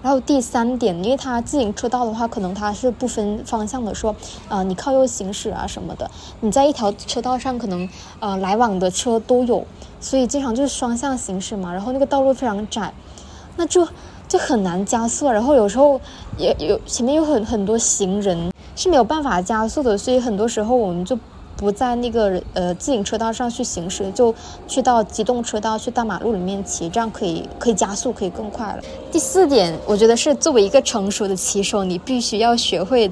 [0.02, 4.13] 然后第三点，因为它自行车道的话，可能它是不分方向的，说，
[4.49, 7.88] 呃，你靠右行驶啊什么的，你在一条车道上可能
[8.19, 9.65] 呃来往的车都有，
[10.02, 11.71] 所以经常就是双向行驶嘛。
[11.71, 12.93] 然后那个道路非常窄，
[13.56, 13.88] 那就
[14.27, 15.29] 就很难加速。
[15.29, 15.99] 然后有时候
[16.38, 21.17] 也有前面有很很多行人是没有办法加速的，所以很多时候我们就。
[21.55, 24.33] 不在那个呃自行车道上去行驶，就
[24.67, 28.81] 去到机动车道，去大马路里面骑，这样可以可以加速，可以更快了。
[29.12, 33.09] 第四点，我觉得是作为一个成熟的骑手，你必须要学会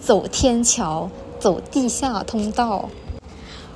[0.00, 2.88] 走天桥，走地下通道。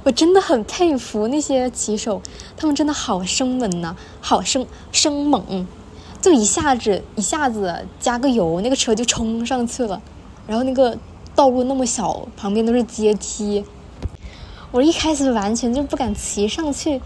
[0.05, 2.23] 我真的很佩服那些骑手，
[2.57, 5.67] 他们真的好生猛呐，好生生猛，
[6.25, 10.01] 就一下子一下子加个油，那个车就冲上去了。
[10.47, 10.97] 然后那个
[11.35, 13.63] 道路那么小，旁边都是阶梯。
[14.71, 16.99] 我一开始完全就不敢骑上去，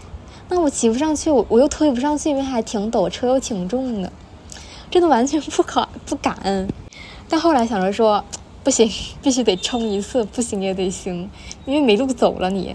[0.47, 4.09] 那我骑不上去，我我又推不上去，因为还挺陡，车又挺重的，
[4.89, 6.69] 真的完全不敢 不敢。
[7.27, 8.23] 但后来想着说，
[8.63, 8.89] 不行，
[9.21, 11.29] 必须得冲一次，不行也得行，
[11.65, 12.73] 因为没路走了你。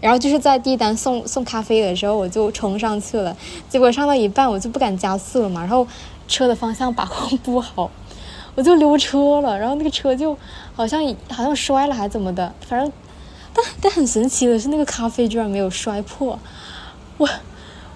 [0.00, 3.36] 然后就是在第一单送送咖啡的时候，我就冲上去了，
[3.68, 5.86] 结果上到一半我就不敢加速了嘛，然后
[6.28, 7.90] 车的方向把控不好，
[8.54, 10.36] 我就溜车了，然后那个车就
[10.74, 12.92] 好像 好像摔了还怎么的，反正。
[13.58, 16.38] 但但很神奇的是，那个咖啡居然没有摔破，
[17.16, 17.26] 我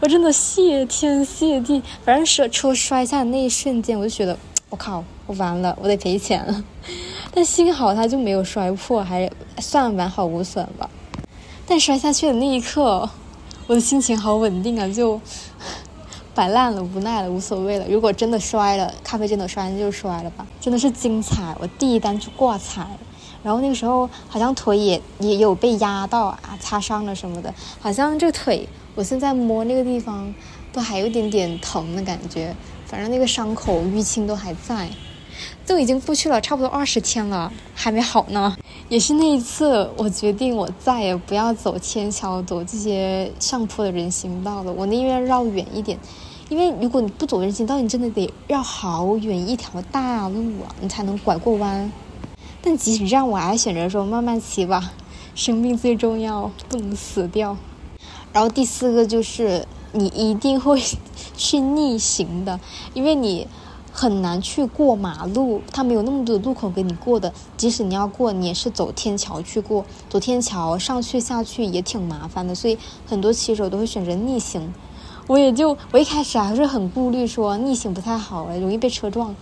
[0.01, 1.83] 我真的谢天谢地。
[2.03, 4.35] 反正是车摔下的那一瞬间，我就觉得
[4.71, 6.65] 我靠，我完了，我得赔钱了。
[7.35, 10.89] 但幸好它就没有摔破，还算完好无损吧。
[11.71, 13.09] 但摔下去的那一刻，
[13.69, 15.21] 我的心情好稳定啊，就
[16.35, 17.87] 摆烂了，无奈了，无所谓了。
[17.89, 20.45] 如果真的摔了，咖啡真的摔，那就摔了吧。
[20.61, 22.85] 真的是精彩，我第一单就挂彩。
[23.45, 27.55] 然后那个时候好像腿也也有被压到啊，擦伤了什么的。
[27.79, 30.35] 好像这个腿，我现在摸那个地方，
[30.73, 32.53] 都还有一点点疼的感觉。
[32.85, 34.91] 反正那个伤口淤青都还在，
[35.65, 38.57] 都已经过去了差不多二十天了，还没好呢。
[38.91, 44.73] 也是那一次，我决定我再也不要走天桥，走这些上坡的人行道了。
[44.73, 45.97] 我宁愿绕远一点，
[46.49, 51.93] 因为如果你不走人行道，你真的得绕好远一条大路啊，你才能拐过弯。
[52.61, 54.91] 但即使这样，我还选择说慢慢骑吧，
[55.37, 57.57] 生命最重要，不能死掉。
[58.33, 60.83] 然后第四个就是你一定会
[61.37, 62.59] 去逆行的，
[62.93, 63.47] 因为你
[63.93, 67.33] 很难去过马路，它没有那么多路口给你过的。
[67.57, 74.73] 即使你要过，你也是走天桥去过，走天桥上去下去也挺麻烦的，所以很多骑手都会选择逆行。
[75.27, 79.35] 我也就我一开始还是很顾虑，说逆行不太好，容易被车撞。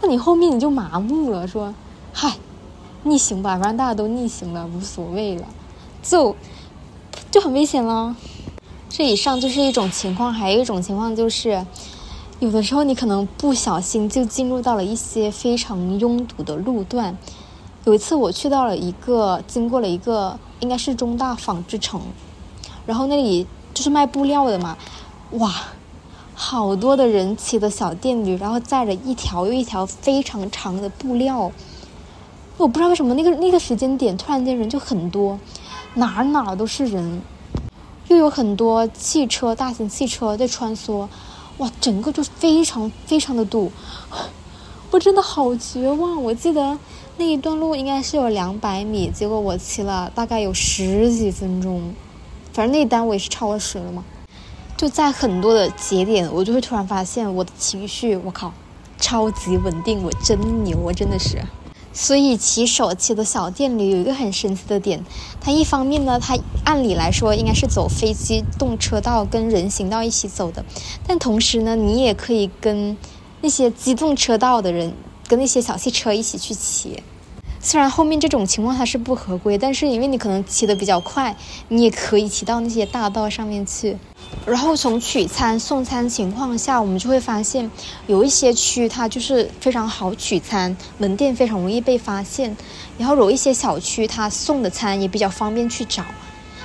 [0.00, 1.74] 那你后面你就麻木了，说
[2.12, 2.34] 嗨。
[3.04, 5.46] 逆行吧，反正大家都逆行了，无所谓了，
[6.02, 6.34] 就
[7.30, 8.16] 就很危险了。
[8.88, 11.64] 这以上就是一种情况，还有一种情况就是，
[12.40, 17.18] 有的时候你可能不小心就进入到了一些非常拥堵的路段。
[17.84, 22.00] 有一次我去到了一个，经过了一个应该是中大纺织城，
[22.86, 24.78] 然后那里就是卖布料的嘛，
[25.32, 25.52] 哇，
[26.32, 31.50] 好多的人骑的小电驴，然后载着一条又一条非常长的布料。
[32.56, 35.36] 我不知道为什么那个那个时间点突然间人就很多，
[35.94, 37.20] 哪儿哪儿都是人，
[38.06, 41.08] 又有很多汽车、大型汽车在穿梭，
[41.58, 43.70] 哇，整个就非常非常的堵，
[44.92, 46.22] 我真的好绝望。
[46.22, 46.78] 我记得
[47.16, 51.92] 那一段路应该是有两百米，结果我骑了大概有十几分钟，
[52.52, 54.04] 反正那一单我也是超时了嘛。
[54.76, 58.52] 就在很多的节点，我就会突然发现我的情绪，我靠，
[59.00, 61.42] 超级稳定，我真牛，我真的是。
[62.00, 65.04] 所以骑手骑的小电驴有一个很神奇的点，
[65.40, 70.64] 它一方面呢，它按理来说应该是走非机动车道跟人行道一起走的，
[71.04, 72.96] 但同时呢，你也可以跟
[73.40, 74.94] 那些机动车道的人
[75.26, 77.02] 跟那些小汽车一起去骑。
[77.60, 83.98] 虽然后面这种情况它是不合规，但是因为你可能骑得比较快，你也可以骑到那些大道上面去。
[84.46, 87.70] 然后从取餐送餐情况下，我们就会发现
[88.06, 92.56] 有一些区它就是非常好取餐，门店非常容易被发现。
[92.96, 96.02] 然后有一些小区它送的餐也比较方便去找。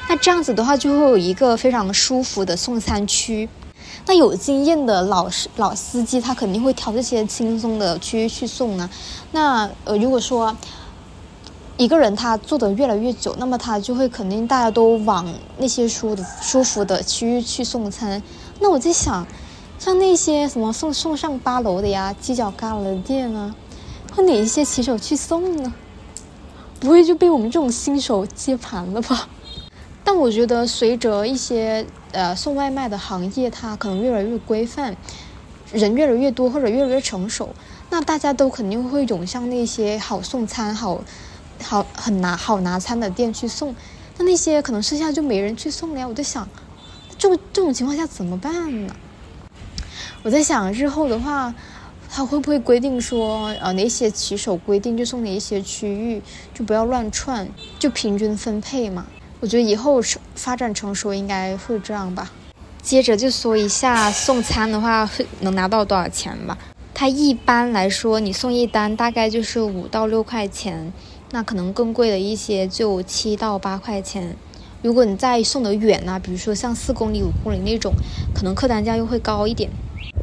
[0.07, 3.49] 那这样子的话，就会有一个非常舒服的送餐区。
[4.05, 8.89] 那有经验的老师老司机他肯定会挑这些轻松的区域去送呢。
[9.31, 10.55] 那呃，如果说。
[11.75, 15.25] 一个人他做的越来越久，那么他就会肯定大家都往
[15.57, 18.21] 那些舒的舒服的区域去送餐。
[18.59, 19.25] 那我在想，
[19.79, 23.55] 像那些什么送送上八楼的呀、犄角旮旯的店啊，
[24.15, 25.73] 会哪一些骑手去送呢？
[26.79, 29.27] 不会就被我们这种新手接盘了吧？
[30.05, 34.95] 但我觉得随着一些呃送外卖的行业，它可能越来越规范，
[35.71, 37.49] 人越来越多或者越来越成熟，
[37.89, 41.01] 那大家都肯定会涌向那些好送餐、好
[41.61, 43.75] 好很拿好拿餐的店去送。
[44.17, 46.07] 那那些可能剩下就没人去送了呀。
[46.07, 46.47] 我在想，
[47.17, 48.95] 这这种情况下怎么办呢？
[50.23, 51.53] 我在想日后的话，
[52.09, 56.21] 他会不会规定说，呃，哪些骑手规定就送哪一些区域，
[56.53, 57.47] 就不要乱串，
[57.79, 59.05] 就平均分配嘛。
[59.39, 60.01] 我觉得以后
[60.35, 62.31] 发展成熟应该会这样吧。
[62.81, 66.57] 接着就说一下送餐的话会能拿到多少钱吧。
[66.93, 70.93] 他一般来说，你送一单大概就是五到六块钱，
[71.33, 74.35] 那可能更贵的一些就七到八块钱。
[74.83, 77.91] 如果你再送得远呢，比如说像四公里、五公里那种，
[78.35, 79.67] 可能客单价又会高一点。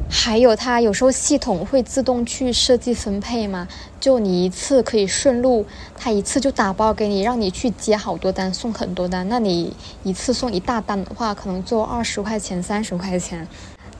[0.09, 3.67] 还有，它有时候系统会自动去设计分配嘛，
[3.99, 5.65] 就你一次可以顺路，
[5.97, 9.27] 它一次就打包给你，让你去接好多单，送很多单。
[9.27, 13.45] 那你一次送一大单的话，可能就二十块钱、三十块钱。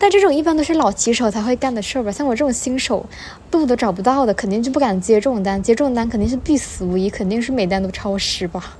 [0.01, 2.11] 但这种一般都是老骑手才会干的事儿吧？
[2.11, 3.05] 像我这种新手，
[3.51, 5.61] 路都找不到的，肯定就不敢接这种单。
[5.61, 8.75] 接这种单肯定是必死无疑，肯定是每单都超时吧。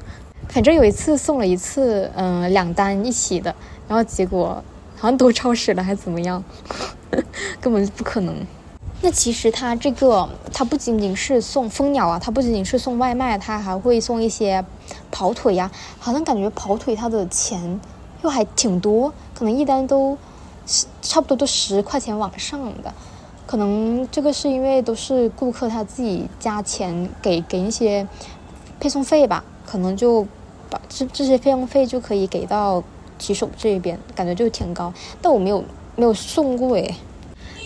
[0.49, 3.53] 反正有一次送了一次，嗯，两单一起的，
[3.87, 4.63] 然后结果
[4.97, 6.43] 好像都超时了，还怎么样？
[7.61, 8.35] 根本就不可能。
[9.03, 14.65] 那其实它这个，它不仅仅是送蜂鸟啊，它不仅仅是送外卖，它还会送一些
[15.11, 15.69] 跑腿呀。
[15.99, 17.79] 好像感觉跑腿它的钱
[18.23, 20.17] 又还挺多，可能一单都
[21.01, 22.93] 差不多都十块钱往上的。
[23.45, 28.07] 可能这个是因为都是顾客他自己加钱给给一些
[28.79, 30.25] 配送费吧，可能就
[30.69, 32.83] 把这这些费用费就可以给到
[33.19, 34.93] 骑手这边，感觉就挺高。
[35.21, 35.63] 但我没有。
[35.97, 36.95] 没有送过诶。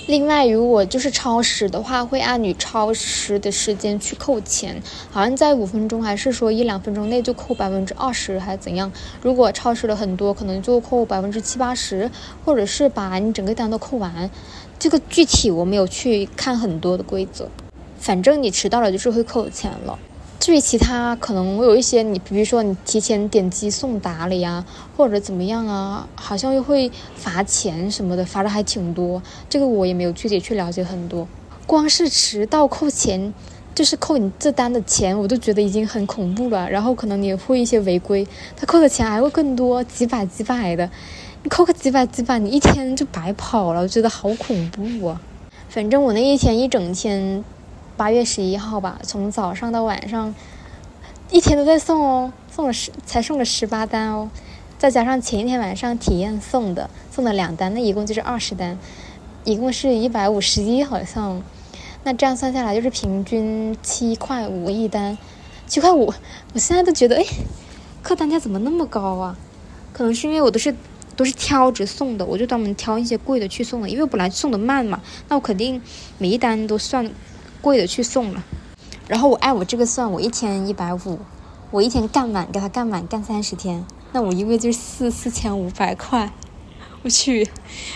[0.08, 8.92] 另外，如果就是超时的话，会按你超时的时间去扣钱，好像在五分钟还是说一两分钟内就扣百分之二十，还是怎样？
[9.24, 12.12] 如果超时了很多，可能就扣百分之七八十，
[12.46, 14.30] 或者是把你整个单都扣完。
[14.78, 17.50] 这个具体我没有去看很多的规则，
[17.98, 19.98] 反正你迟到了就是会扣钱了。
[20.46, 24.64] 至于其他，可能我有一些你，比如说你提前点击送达了呀，
[24.96, 29.20] 或者怎么样啊，好像又会罚钱什么的，罚的还挺多。
[29.50, 31.28] 这个我也没有具体去了解很多。
[31.66, 33.34] 光是迟到扣钱，
[33.74, 36.70] 就是扣你这单的钱，我都觉得已经很恐怖了。
[36.70, 40.88] 然后可能你会一些违规，他扣的钱还会更多，几百几百的。
[41.42, 45.20] 你扣个几百几百，你一天就白跑了，我觉得好恐怖啊。
[45.70, 47.44] 反正我那一天一整天。
[47.98, 50.36] 八月十一号吧，从早上到晚上，
[51.32, 54.30] 一天都在送哦，送了十才送了十八单哦，
[54.78, 58.78] 再加上前一天晚上体验送的，送了两单，那一共就是二十单，
[59.46, 61.42] 一共是一百五十一好像，
[62.04, 65.18] 那这样算下来就是平均七块五一单，
[65.66, 66.14] 七块五，
[66.54, 67.24] 我现在都觉得哎，
[68.04, 69.38] 客单价怎么那么高啊？
[69.94, 70.76] 可能是因为我都是
[71.16, 75.82] 都是挑着送的，我就专门挑一些贵的去送的，因为本来送的慢嘛，那我肯定
[76.18, 77.10] 每一单都算。
[77.66, 78.44] 贵的去送了，
[79.08, 81.18] 然后我按我这个算，我一天一百五，
[81.72, 86.32] 我一天干满给他干满干三十天，那我一个月就是四四千五百块，
[87.02, 87.50] 我去，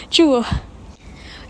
[0.09, 0.43] 这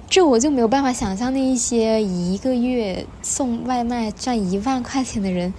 [0.09, 5.53] 这我就没有办法想象那一些一个月送外卖赚一万块钱的人，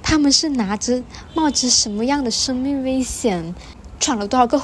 [0.00, 1.02] 他们是拿着
[1.34, 3.52] 冒着什么样的生命危险，
[3.98, 4.62] 闯了多少个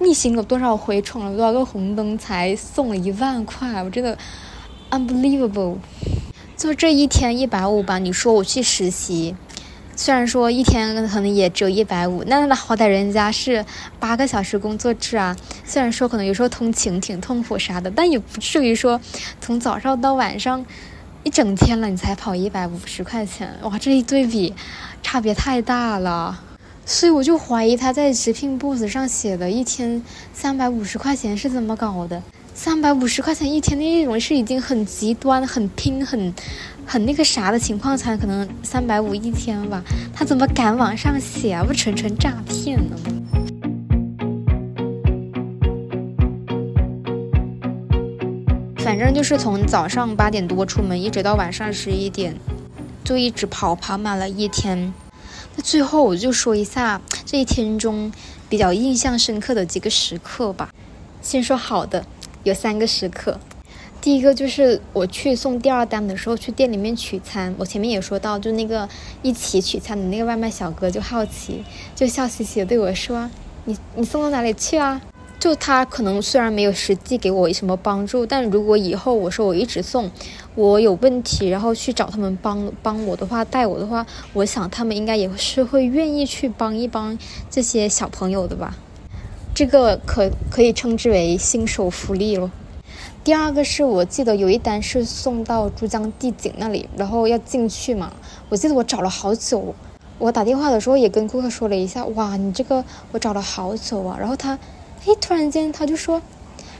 [0.00, 4.18] 逆行了多少回，闯了多少个红灯才送了一万块，我真的
[4.90, 5.78] unbelievable。
[6.64, 9.36] 就这一天一百五吧，你说我去实习，
[9.94, 13.62] 虽然说一天可能也只有一百五，那那好歹人家是
[14.00, 15.36] 八个小时工作制啊。
[15.66, 18.98] 虽然说可能有时候通勤挺痛苦啥的，但也不至于说
[19.42, 20.64] 从早上到晚上
[21.22, 24.54] 一整天了你才跑一百五十块钱，哇，这一对比
[25.02, 26.40] 差别太大了。
[26.86, 32.22] 所以我就怀疑他在直聘 boss 上写的一天三百五十块钱是怎么搞的。
[32.56, 36.32] 三百五十块钱一天的那种是已经很极端、很拼、很
[36.86, 39.82] 很那个啥的情况才可能三百五一天吧？
[40.14, 41.64] 他怎么敢往上写啊？
[41.64, 42.96] 不纯纯诈骗呢？
[48.78, 52.36] 反正就是从早上八点多出门，一直到晚上十一点，
[53.02, 54.94] 就一直跑，跑满了一天。
[55.56, 58.12] 那最后我就说一下这一天中
[58.48, 60.70] 比较印象深刻的几个时刻吧。
[61.20, 62.04] 先说好的。
[62.44, 63.40] 有三个时刻，
[64.02, 67.54] 第一个就是我去送第二单的时候，去店里面取餐。
[67.58, 68.86] 我前面也说到，就那个
[69.22, 71.64] 一起取餐的那个外卖小哥就好奇，
[71.96, 73.30] 就笑嘻嘻的对我说
[73.64, 75.00] ：“你你送到哪里去啊？”
[75.40, 80.10] 就他可能虽然没有实际给我什么帮助，但如果以后我说我一直送，
[80.54, 87.18] 我有问题，然后去找他们帮帮我的话，带我的话，我想他们应该也是会愿意去帮一帮
[87.50, 88.76] 这些小朋友的吧。
[89.54, 92.50] 这个可可以称之为新手福利了。
[93.22, 98.12] 第二个是我记得有一单是送到珠江帝景那里，然后要进去嘛。
[98.48, 99.72] 我记得我找了好久，
[100.18, 104.16] 我打电话的时候也跟顾客说了一下，哇，你这个我找了好久啊。
[104.18, 104.58] 然后他，
[105.04, 106.20] 嘿，突然间他就说，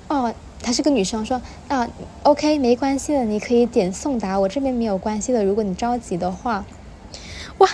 [0.09, 1.89] 哦，他是个女生，说啊
[2.25, 5.45] ，OK，没关系的，你可以点送达，我这边没有关系的。
[5.45, 6.65] 如果你着急的话，
[7.59, 7.69] 哇，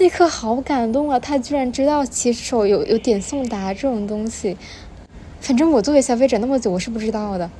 [0.00, 1.20] 那一刻好感动啊！
[1.20, 4.56] 他居然知道骑手有有点送达这种东西，
[5.42, 7.50] 反正我作为消费者那么久，我是不知道的。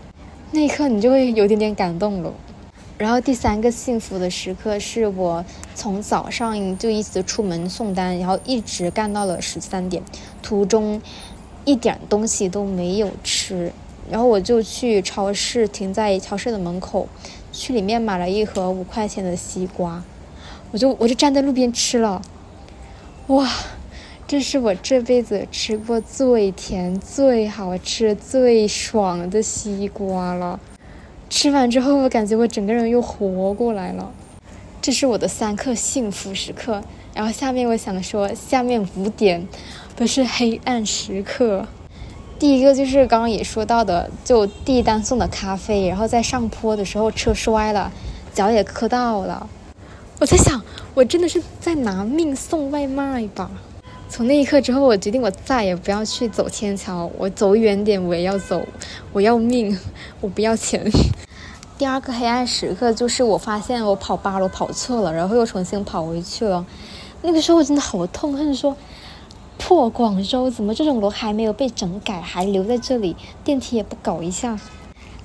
[0.52, 2.32] 那一刻你就会有点点感动了，
[2.96, 10.02] 然后第三个幸福的时刻是我从早上就一直出门送单，然后一直干到了十三点，
[10.42, 11.02] 途中
[11.66, 13.70] 一点东西都没有吃，
[14.10, 17.06] 然后我就去超市，停在超市的门口，
[17.52, 20.02] 去里面买了一盒五块钱的西瓜，
[20.72, 22.22] 我就我就站在路边吃了，
[23.26, 23.48] 哇！
[24.26, 30.60] 这是我这辈子吃过最甜、最好吃、最爽的西瓜了。
[31.28, 34.12] 吃完之后，我感觉我整个人又活过来了。
[34.80, 36.80] 这是我的三刻幸福时刻。
[37.12, 39.48] 然后下面我想说，下面五点
[39.96, 41.66] 都是黑暗时刻。
[42.38, 47.92] 第一个就是刚刚也说到的，就第一单送的咖啡，然后在上坡的时候车摔了，
[48.32, 49.48] 脚也磕到了。
[50.20, 50.60] 我在想，
[50.92, 53.50] 我真的是在拿命送外卖吧？
[54.10, 58.62] 从那一刻之后，我决定我再也不要去走天桥，我走远点我也要走，
[59.14, 59.78] 我要命，
[60.20, 60.92] 我不要钱。
[61.78, 66.66] 第二个黑暗时刻就是我发现我跑八楼跑错了，然后又重新跑回去了。
[67.22, 68.76] 那个时候我真的好痛恨，说
[69.56, 74.60] 破广州怎么这种楼还没有被整改，还留在这里，电梯也不搞一下。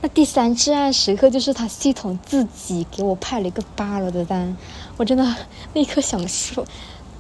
[0.02, 4.56] 那第三至暗时刻就是他系统自己给我派了一个八楼的单，
[4.98, 5.36] 我真的
[5.74, 6.66] 立刻想说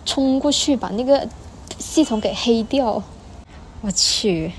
[0.06, 1.28] 冲过去把那个。
[1.78, 3.04] 系统给黑掉，
[3.82, 4.54] 我去。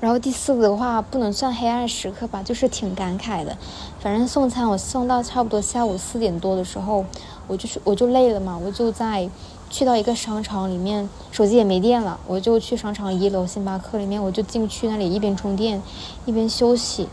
[0.00, 3.56] 然后第四个的话不能算黑暗时刻吧，就是挺感慨的。
[4.00, 7.04] 反正送餐我送到差不多下午四点多的时候，
[7.46, 9.30] 我就是我就累了嘛，我就在
[9.70, 15.80] 去到一个商场里面，手机也没电了，我就去商场一楼星巴克里面，我就进去那里一边充电
[16.24, 17.08] 一边休息。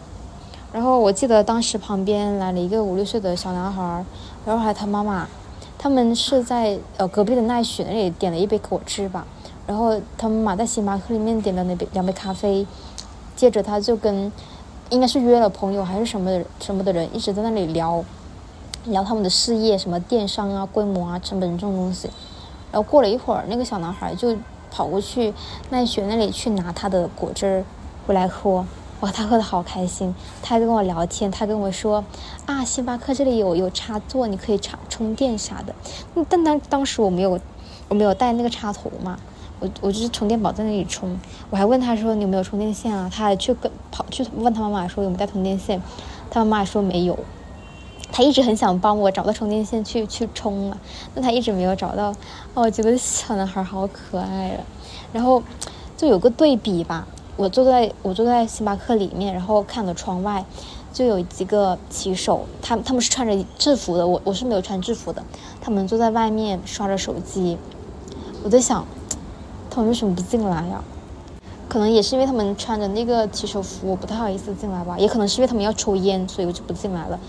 [0.71, 4.03] 然后我记得当时旁边来了一个五六岁的小男孩，
[4.43, 5.29] 然后还有他妈妈，
[5.83, 9.27] 他们是在呃隔壁的奈雪那里点了一杯果汁吧。
[9.67, 12.65] 然后他妈妈在星巴克里面点了那杯两杯咖啡，
[13.35, 14.31] 接着他就跟，
[14.89, 18.01] 应该是约了朋友还是什么什么的人一直在那里聊，
[18.85, 22.09] 聊他们的事业，什么电商啊、规模啊、成本这种东西。
[22.71, 24.33] 然后过了一会儿，那个小男孩就
[24.71, 25.33] 跑过去
[25.69, 27.61] 奈雪那里去拿他的果汁
[28.07, 28.65] 回来喝，
[29.03, 32.01] 哇，他喝的好开心，他还跟我聊天，他跟我说
[32.45, 35.75] 啊，星巴克这里有有插座，你可以插充电啥的。
[36.29, 37.37] 但当当时我没有
[37.89, 39.19] 我没有带那个插头嘛。
[39.59, 43.11] 我我就是充电宝在那里充，我还问他说你有没有充电线啊？
[43.13, 45.81] 他还去跟跑去问他妈妈说有没有带充电线，
[46.31, 47.19] 他妈妈说没有。
[48.09, 50.77] 他一直很想帮我找到充电线去去充啊，
[51.13, 52.11] 但他一直没有找到。
[52.53, 54.63] 哦，我觉得小男孩好可爱啊。
[55.11, 55.43] 然后
[55.97, 60.45] 就有个对比吧，我坐在我坐在星巴克里面，然后看着窗外，
[60.91, 65.23] 就有几个骑手，他他们是穿着制服的，我我是没有穿制服的，
[65.59, 67.57] 他们坐在外面刷着手机，
[68.43, 68.85] 我在想。
[69.75, 70.83] 他们为什么不进来呀？
[71.67, 74.95] 可能也是因为他们穿着那个骑手服，我不太好意思进来吧。
[74.99, 77.19] 也可能是因为他们要抽烟，所以我就不进来了。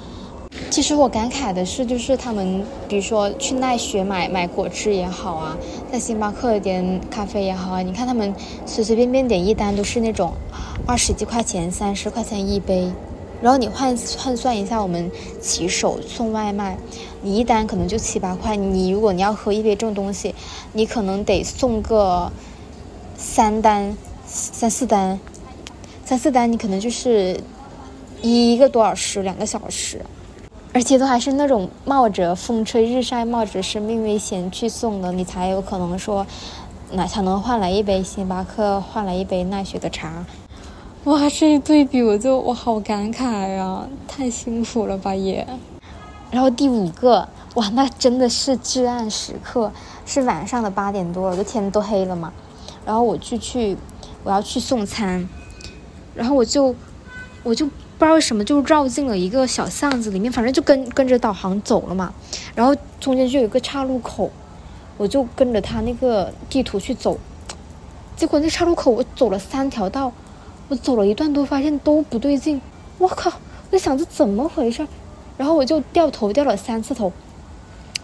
[0.70, 5.56] 其实我感慨的是，就是他们，比如说去奈雪买买果汁也好啊，
[5.90, 8.34] 在星巴克点咖啡也好啊，你看他们
[8.66, 10.32] 随随便便点一单都是那种
[10.86, 12.90] 二十几块钱、三十块钱一杯。
[13.42, 16.78] 然后你换换算一下，我们骑手送外卖，
[17.20, 18.56] 你一单可能就七八块。
[18.56, 20.34] 你如果你要喝一杯这种东西，
[20.72, 22.32] 你可能得送个
[23.18, 23.94] 三单、
[24.24, 25.20] 三四单，
[26.06, 27.38] 三四单你可能就是
[28.22, 30.00] 一个多小时、两个小时，
[30.74, 36.26] 而且都还是那种冒着风吹日晒、冒着生命危险去送的，你才有可能说，
[36.90, 40.26] 那才能换来一杯星巴克，换来一杯奈雪的茶。
[41.04, 45.46] 哇，这一对比我就我好感慨呀，太辛苦了吧也。
[46.32, 49.70] 然后第五个，哇，那真的是至暗时刻，
[50.04, 52.32] 是晚上的八点多了，就天都黑了嘛。
[52.84, 53.76] 然后我就去，
[54.24, 55.28] 我要去送餐，
[56.16, 56.74] 然后我就，
[57.44, 57.68] 我就
[57.98, 62.12] 不知道为什么就绕进了一个小巷子里面，反正就跟跟着导航走了嘛。
[62.54, 64.30] 然后中间就有一个岔路口，
[64.96, 67.18] 我就跟着他那个地图去走。
[68.16, 70.12] 结果那岔路口我走了三条道，
[70.68, 72.60] 我走了一段都发现都不对劲。
[72.98, 73.32] 我靠！
[73.70, 74.86] 我想这怎么回事？
[75.36, 77.12] 然后我就掉头掉了三次头，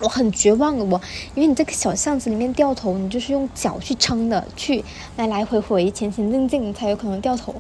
[0.01, 1.01] 我很绝望的我，
[1.37, 4.85] 因为你这个小巷子里面掉头，你就是用脚去撑的，去
[5.17, 7.55] 来来回回前前进进才有可能掉头。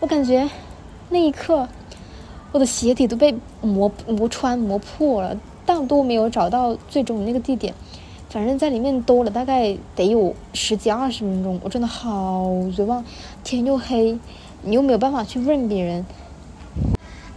[0.00, 0.46] 我感觉
[1.08, 1.68] 那一刻
[2.52, 7.74] 我的鞋底都被磨磨穿磨破了，但都没有找到最终的那个地点。
[8.28, 12.44] 反正在里面兜了大概得有十几二十分钟，我真的好
[12.74, 13.02] 绝望。
[13.44, 14.18] 天又黑，
[14.62, 16.04] 你又没有办法去问别人。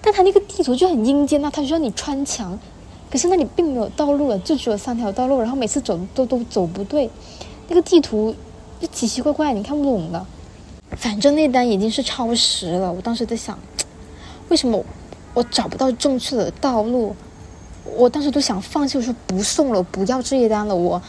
[0.02, 2.58] 但他那个地图就很阴间呐，他需要你穿墙，
[3.12, 7.10] 可是那里并没有道路了，就只有三条道路，然后每次走都都走不对，
[7.68, 8.34] 那个地图
[8.82, 10.26] 就奇奇怪怪，你看不懂的。
[10.98, 13.58] 反正那单已经是超时了，我当时在想，
[14.50, 14.84] 为什么
[15.34, 17.16] 我找不到正确的道路？
[17.96, 21.02] 我当时都想放弃，我说不送了，不要这一单了，我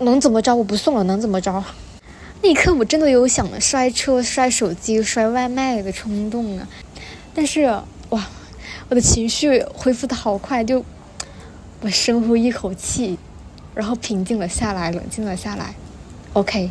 [0.00, 0.54] 能怎么着？
[0.54, 1.62] 我不送了，能怎么着？
[2.42, 6.68] 那一刻我真的有想摔车、摔手机、摔外卖的冲动啊！
[7.34, 7.64] 但是
[8.10, 8.26] 哇。
[8.90, 10.84] 我的情绪恢复的好快，就
[11.80, 13.18] 我深呼一口气，
[13.74, 15.74] 然后平静了下来，冷静了下来。
[16.34, 16.70] OK，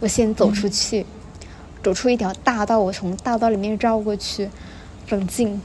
[0.00, 1.06] 我先走出去，
[1.82, 4.48] 走出一条大道，我从大道里面绕过去，
[5.10, 5.60] 冷静，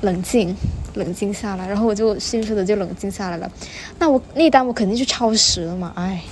[0.00, 0.56] 冷静，
[0.94, 3.50] 冷静下来，然后我就迅速的就冷静下来了。
[3.98, 6.22] 那我那单我肯定是超时了嘛，哎，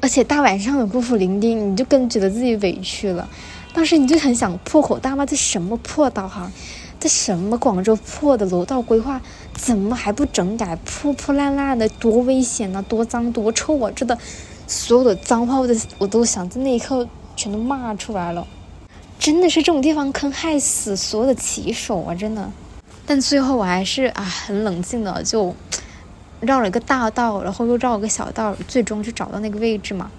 [0.00, 3.28] 而且大晚上的孤苦伶仃，你就更觉得自己委屈了。
[3.72, 6.50] 当时你就很想破口大骂，这什么破导航？
[6.98, 9.20] 这什么广州破的楼道规划，
[9.52, 10.74] 怎么还不整改？
[10.76, 12.80] 破破烂烂的，多危险啊！
[12.88, 13.92] 多脏多臭啊！
[13.94, 14.16] 真的，
[14.66, 18.44] 所有的脏话我都我都想在那一刻全都骂出来了。
[19.18, 22.14] 真的是这种地方坑害死所有的骑手啊！
[22.14, 22.50] 真的。
[23.06, 25.54] 但最后我还是啊很冷静的，就
[26.40, 30.10] 绕了一个大道，然后又绕了个小道，最终就找到那个位置嘛。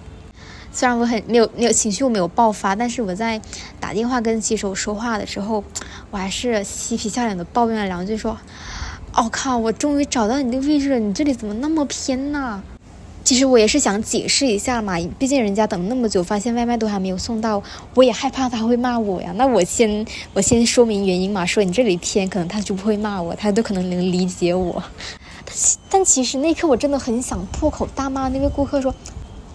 [0.72, 3.40] 虽然我很没有没有情绪，我没有爆发，但是我在
[3.80, 5.62] 打电话跟骑手说话的时候，
[6.10, 8.36] 我还是嬉皮笑脸的抱怨了两句，说
[9.14, 12.62] ：“我靠，我终于找到你的位置了，你这里怎么那么偏呢？”
[13.24, 17.62] 其实我也是想解释一下嘛，毕竟人家等那么久，发现外卖都还没有送到，
[17.94, 19.32] 我也害怕他会骂我呀。
[19.36, 24.82] 那我先我先说明原因嘛，说你这里偏，可能他就不会骂我，他都可能能理解我。
[25.44, 25.54] 但
[25.90, 28.94] 但其实那刻我真的很想破口大骂那个顾客说。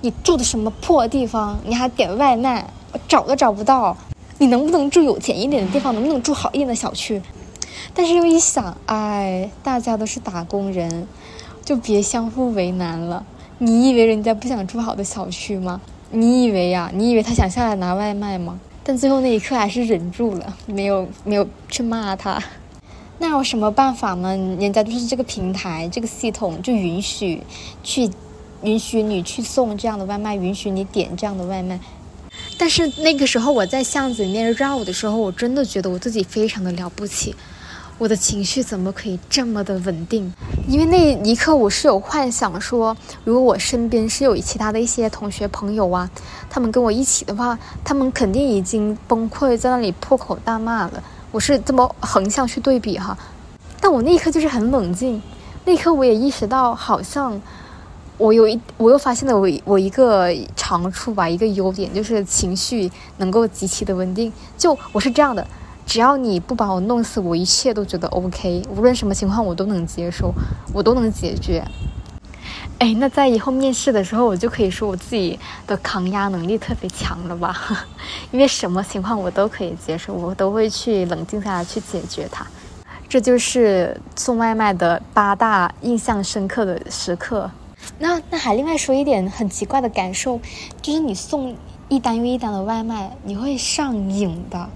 [0.05, 1.57] 你住的什么破地方？
[1.65, 3.95] 你还点外卖，我找都找不到。
[4.37, 5.93] 你能不能住有钱一点的地方？
[5.93, 7.21] 能不能住好一点的小区？
[7.93, 11.07] 但是又一想，哎，大家都是打工人，
[11.63, 13.25] 就别相互为难了。
[13.63, 15.79] 你以为人家不想住好的小区吗？
[16.11, 16.91] 你以为呀？
[16.93, 18.59] 你以为他想下来拿外卖吗？
[18.83, 22.43] 但最后那一刻还是忍住了，没有没有去骂他。
[23.19, 24.35] 那有什么办法呢？
[24.59, 27.41] 人家就是这个平台，这个系统就允许
[27.81, 28.11] 去。
[28.63, 31.77] 允许你去送这样的外卖，允许你点这样的外卖，
[32.57, 37.35] 但是那个时候我在巷子里面绕的时候，我真的觉得我自己非常的了不起，
[38.03, 40.29] 我的情绪怎么可以这么的稳定？
[40.67, 42.93] 因为那一刻我是有幻想说，
[43.23, 46.09] 如果我身边是有其他的一些同学朋友啊，
[46.49, 51.01] 他们跟我一起的话，他们肯定已经崩溃在那里破口大骂了。
[51.31, 53.17] 我是这么横向去对比哈，
[53.79, 55.21] 但我那一刻就是很冷静，
[55.63, 57.41] 那一刻我也意识到好像。
[58.17, 64.31] 我有一，我又发现了我我一个长处吧，一个优点就是情绪能够极其的稳定。
[64.55, 65.45] 就我是这样的，
[65.85, 70.33] 只要你不把我弄死，我一切都觉得 OK，无论什么情况我都能接受，
[70.73, 71.63] 我都能解决。
[72.79, 77.55] 哎，那在以后面试的时候，我就可以说我自己的抗压能力特别强了吧？
[78.31, 82.45] 因为什么情况我都可以接受，我都会去冷静下来去解决它。
[83.07, 87.49] 这就是送外卖的八大印象深刻的时刻。
[87.99, 90.41] 那那还另外说一点很奇怪的感受，
[90.81, 91.55] 就是你送
[91.89, 94.67] 一单又一单的外卖，你会上瘾的，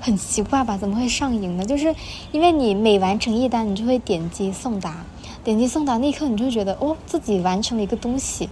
[0.00, 0.76] 很奇怪吧？
[0.76, 1.64] 怎么会上瘾呢？
[1.64, 1.94] 就是
[2.32, 5.04] 因为你每完成一单，你就会点击送达，
[5.44, 8.48] 点击送达那一刻，你就觉得哦，自己完成了一个东西，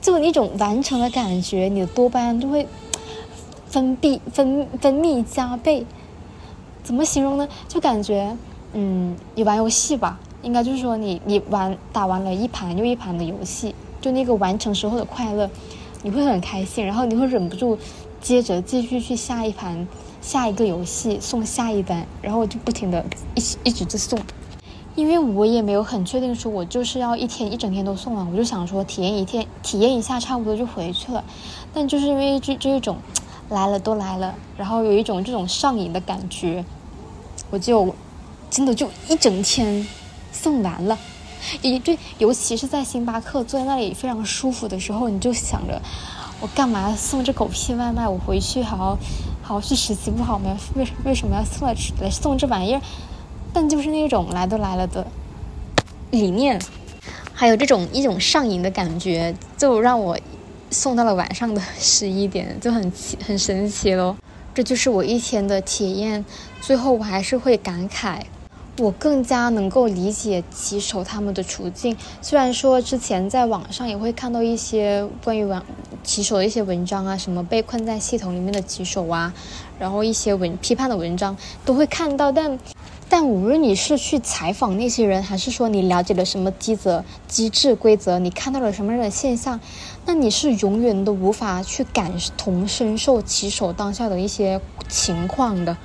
[0.00, 2.66] 就那种完成的感觉，你的多巴胺就会
[3.68, 5.86] 分泌分分泌加倍。
[6.84, 7.48] 怎么形容呢？
[7.66, 8.36] 就感觉
[8.72, 10.20] 嗯，你玩游戏吧。
[10.42, 15.50] 应该就是说，你你玩打完了一盘又一盘的游戏，就那个完成时候的快乐，
[16.02, 17.76] 你会很开心，然后你会忍不住
[18.20, 19.88] 接着继续去下一盘
[20.26, 23.06] 下一个游戏送下一单，然后我就不停的
[23.36, 24.18] 一一直在送，
[24.96, 31.22] 因为我也没有很确定说我就是要一天一整天都送完，我就想说体验一天体验一下差不多就回去了，
[31.72, 32.98] 但就是因为这这一种
[33.50, 36.64] 来了都来了，然后有一种这种上瘾的感觉。
[37.48, 37.94] 我就
[38.50, 39.86] 真的就一整天
[40.32, 40.98] 送完了。
[41.62, 45.80] 一对，尤其是在星巴克坐在那里非常舒服的时候，你就想着
[46.40, 48.08] 我干嘛送这狗屁外卖？
[48.08, 48.98] 我回去好好
[49.46, 50.58] 好是实习不好吗？
[50.74, 52.82] 为为什么要送来来送这玩意儿？
[53.52, 55.06] 但就是那种来都来了的
[56.10, 56.60] 理念，
[57.32, 60.18] 还有这种一种上瘾的感觉，就让我
[60.72, 64.16] 送到了晚上的十一点，就很奇很神奇咯。
[64.52, 66.24] 这就是我一天的体验。
[66.60, 68.22] 最后我还是会感慨。
[68.78, 71.96] 我更加能够理解骑手他们的处境。
[72.20, 75.64] 虽然说之前在网上也会看到一些关于网
[76.04, 79.32] 骑手的一些文章啊，什么被困在系统里面的骑手啊，
[79.78, 82.58] 然后一些文批判的文章都会看到，但
[83.08, 89.58] 但无论你是去采访那些人，还是说你了解了什么机则机制规则，你看到了什么样的现象，
[90.04, 95.76] 那你是永远都无法去感同身受骑手当下的一些情况的。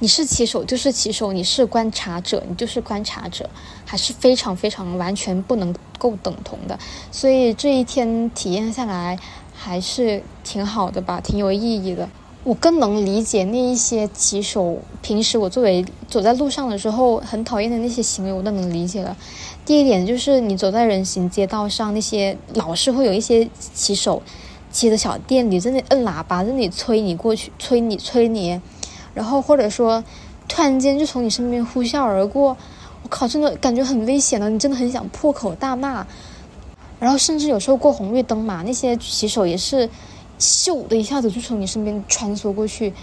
[0.00, 3.50] 你是骑手就是骑手，你是观察者你就是观察者，
[3.84, 6.78] 还是非常非常完全不能够等同的。
[7.10, 9.18] 所以这一天体验下来
[9.52, 12.08] 还是挺好的吧，挺有意义的。
[12.44, 19.16] 我更能理解那一些骑手，平时我作为走在路上的时候很讨厌的那些行为，我都能理解了。
[19.66, 24.22] 第一点就是你走在人行街道上，那些老是会有一些骑手
[24.70, 28.58] 骑着小电驴在那摁喇叭，在那里催你过去，催你催你。
[29.18, 30.04] 然后或者说，
[30.46, 32.56] 突然间就从你身边呼啸而过，
[33.02, 34.48] 我靠，真的感觉很危险了。
[34.48, 36.06] 你真的很想破口大骂。
[37.00, 39.90] 然后甚至有时候过红绿灯嘛，那些骑手也是，
[40.38, 42.94] 咻的一下子就从你身边穿梭过去，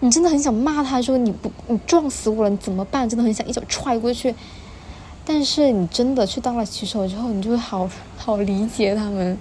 [0.00, 3.08] 你真的很想骂他，说你不你撞死我了，你怎么办？
[3.08, 4.34] 真的很想一脚踹过去。
[5.24, 7.88] 但是你真的去当了骑手之后，你就会好
[8.18, 9.38] 好理解他们。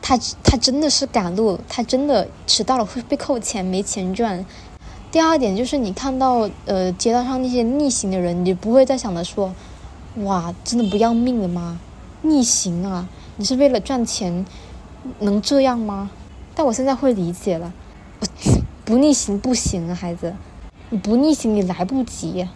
[0.00, 4.44] 他他真的是赶路，他真的迟到了会被扣钱，没钱赚。
[5.12, 9.52] 第二点就是你看到呃街道上那些逆行的人，你不会再想着说，
[10.18, 11.80] 哇，真的不要命了吗？
[12.22, 14.46] 逆行啊，你是为了赚钱，
[15.18, 16.10] 能这样吗？
[16.54, 17.72] 但我现在会理解了，
[18.84, 20.32] 不逆行不行啊，孩子，
[20.90, 22.46] 你不逆行你来不及。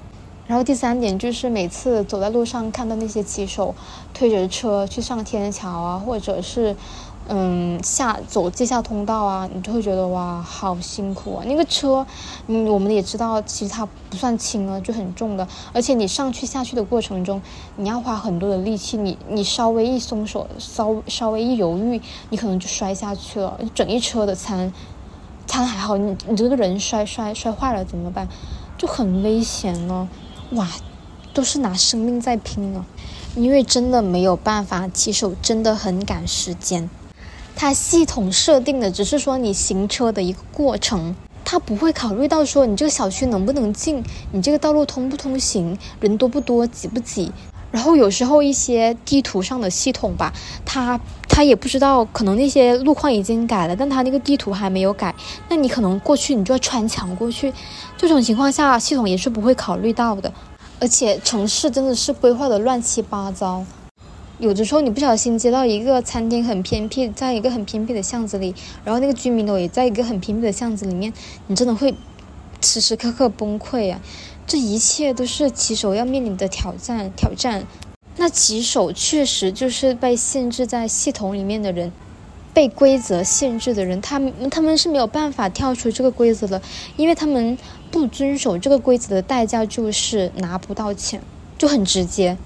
[0.46, 3.74] 然后第三点就是每次走在路上看到那些骑手
[4.12, 6.76] 推着车去上天桥啊，或者是。
[7.26, 11.44] 嗯，下走地下通道啊，你就会觉得哇，好辛苦啊！
[11.46, 12.06] 那个车，
[12.48, 15.48] 嗯，我们也知道，其实它不算轻啊，就很重的。
[15.72, 17.40] 而且你上去下去的过程中，
[17.76, 21.98] 你要花很多的力气，你你稍微一松手，稍稍微一犹豫，
[22.28, 24.70] 你可能就摔下去了，整一车的餐，
[25.46, 28.28] 餐还好，你你这个人摔摔摔坏了怎么办？
[28.76, 30.06] 就很危险呢，
[30.50, 30.68] 哇，
[31.32, 32.84] 都是拿生命在拼啊！
[33.34, 36.90] 因为真的没有办法，骑手真的很赶时间。
[37.56, 44.02] 它系统设定的只是说你行车的一个过程，它不会考虑到说你这个小区能不能进，
[44.32, 47.32] 你这个道路通不通行，人多不多，挤不挤。
[47.70, 50.32] 然后有时候一些地图上的系统吧，
[50.64, 55.12] 它它也不知道，可能那些路况已经改了，但它那个地图还没有改，
[55.48, 57.52] 那你可能过去你就要穿墙过去，
[57.96, 60.32] 这种情况下系统也是不会考虑到的。
[60.78, 63.64] 而且城市真的是规划的乱七八糟。
[64.38, 68.52] 有的时候你不小心接到一个餐厅很偏僻，在一个很偏僻的巷子里，
[68.84, 71.12] 然后那个居民楼也在一个很偏僻的巷子里面，
[71.46, 71.94] 你真的会
[72.60, 74.00] 时时刻刻崩溃啊！
[74.46, 77.12] 这一切都是骑手要面临的挑战。
[77.16, 77.64] 挑战，
[78.16, 81.92] 那骑手确实就是被限制在系统里面的人，
[82.52, 86.60] 被规则限制的人，他们他们是没有办法跳出这个规则的，
[86.96, 87.56] 因为他们
[87.92, 91.22] 不遵守这个规则的代价就是拿不到钱，
[91.56, 92.36] 就很直接。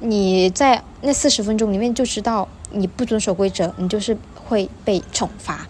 [0.00, 5.66] 你在那四十分钟里面就知道，你不遵守规则，你就是会被惩罚。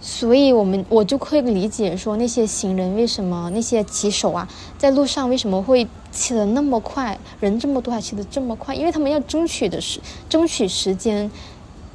[0.00, 8.74] 所以，我们我就会理解说，那些行人为什么那些骑手啊，在路上为什么会骑得那么快，人这么多还骑得这么快？
[8.74, 11.30] 因为他们要争取的是争取时间，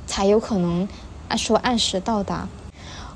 [0.06, 0.88] 才有可能
[1.28, 2.48] 按说按时到达。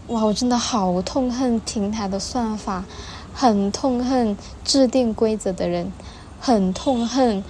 [0.07, 2.83] 哇，我真的好痛恨平台的算法，
[3.31, 4.35] 很痛恨
[4.65, 5.91] 制定规则的人，
[6.39, 7.43] 很痛恨。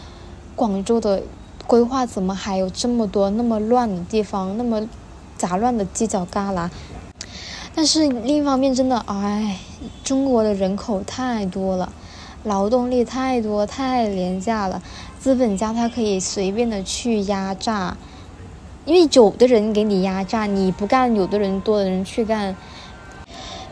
[0.60, 1.24] 广州的
[1.66, 4.86] 规划怎么还有这么多那么乱的地方，那么
[5.38, 6.70] 杂乱的犄角旮旯？
[7.74, 9.58] 但是另一方面，真的，哎，
[10.04, 11.94] 中国的人口太多了，
[12.44, 14.84] 劳动力太多，太廉价了，
[15.18, 17.96] 资本家他可以随便的去压榨，
[18.84, 22.54] 因为有的人给你压榨，你不干，有的人多的人去干。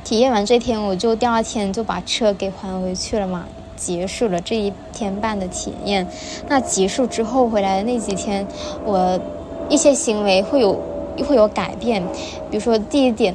[0.05, 3.45] 体验完这天，我就第二天就把车给还回去了嘛。
[3.77, 6.05] 结束了这一天半的体验，
[6.49, 8.45] 那结束之后回来的那几天，
[8.83, 9.17] 我
[9.69, 10.77] 一些行为会有
[11.25, 12.03] 会有改变。
[12.49, 13.33] 比如说第一点，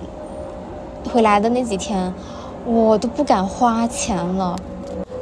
[1.10, 2.12] 回来的那几天，
[2.66, 4.58] 我都不敢花钱了。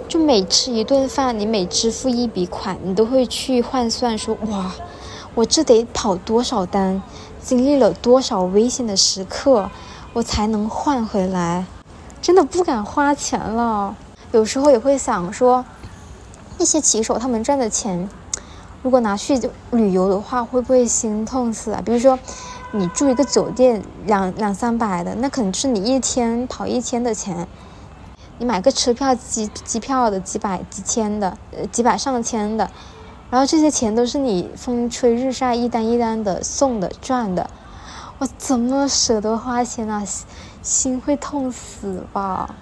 [0.08, 4.72] 就每吃一顿饭，你每支付一笔款，你都会去换算说，哇，
[5.36, 7.00] 我这得跑多少单，
[7.40, 9.70] 经历了多少危险的时刻，
[10.12, 11.64] 我才能换回来，
[12.20, 13.94] 真的不敢花钱了。
[14.32, 15.64] 有时候也会想说，
[16.56, 18.08] 那些骑手他们赚的钱，
[18.82, 19.40] 如果拿去
[19.72, 21.82] 旅游的话，会不会心痛死啊？
[21.84, 22.16] 比如说，
[22.70, 27.48] 你住一个酒店两两三百的，那可能是你一天跑一天的钱。
[28.38, 32.70] 你买个车票、机机票的几百、几千的，呃，几百上千的，
[33.30, 37.50] 然后这些钱都是你风吹日晒一单一单的送的赚的，
[38.18, 40.02] 我怎么舍得花钱啊？
[40.62, 42.54] 心会痛死吧？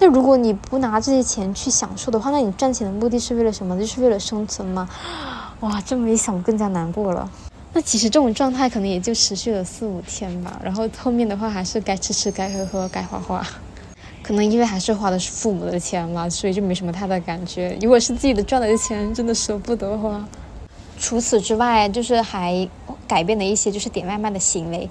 [0.00, 3.76] 那如果你不拿这些钱去享受的话，那你赚钱的目的是为了什么？
[3.78, 4.88] 就是为了生存吗？
[5.60, 7.28] 哇，这么一想，我更加难过了。
[7.72, 13.44] 那其实这种状态可能也就持续了四五天吧，然后后面的话还是该吃吃、该喝喝、该花花。
[14.22, 17.76] 可能因为还是花的是父母的钱嘛，所以就没什么太大感觉。
[17.80, 20.24] 如果是自己的赚来的钱，真的舍不得花。
[20.98, 22.68] 除此之外，就是还
[23.06, 24.88] 改变了一些就是点外卖的行为。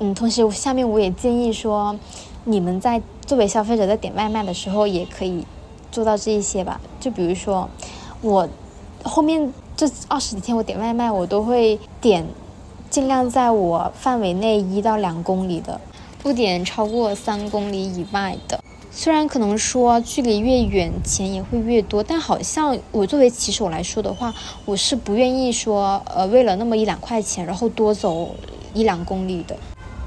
[0.00, 1.98] 嗯，同时下面我也建议说，
[2.44, 5.44] 你们在作为消费者在点外卖的时候，也可以
[5.90, 6.80] 做到这一些吧。
[6.98, 7.68] 就比如说，
[8.22, 8.48] 我
[9.02, 12.26] 后面这二十几天我点外卖，我都会点
[12.90, 15.80] 尽量在我范围内一到两公里的，
[16.22, 18.58] 不点超过三公里以外的。
[18.90, 24.34] 虽然可能说距离越远钱也会越多，但好像我作为骑手来说的话，
[24.64, 28.34] 我是不愿意说呃为了那么一两块钱，然后多走
[28.74, 29.56] 一两公里的，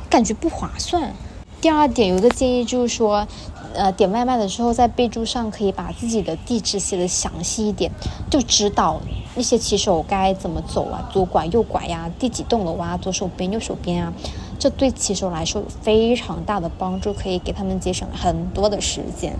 [0.09, 1.13] 感觉不划算。
[1.62, 3.28] 第二点有一个建议就是说，
[3.76, 7.91] 呃点外卖的时候在备注上可以把自己的地址写的详细一点，
[8.32, 8.99] 就指导
[9.36, 14.12] 那些骑手该怎么走啊，左拐右拐呀，第几栋楼啊，左手边右手边啊。
[14.57, 19.36] 这对骑手来说有非常大的帮助，可以给他们节省很多的时间。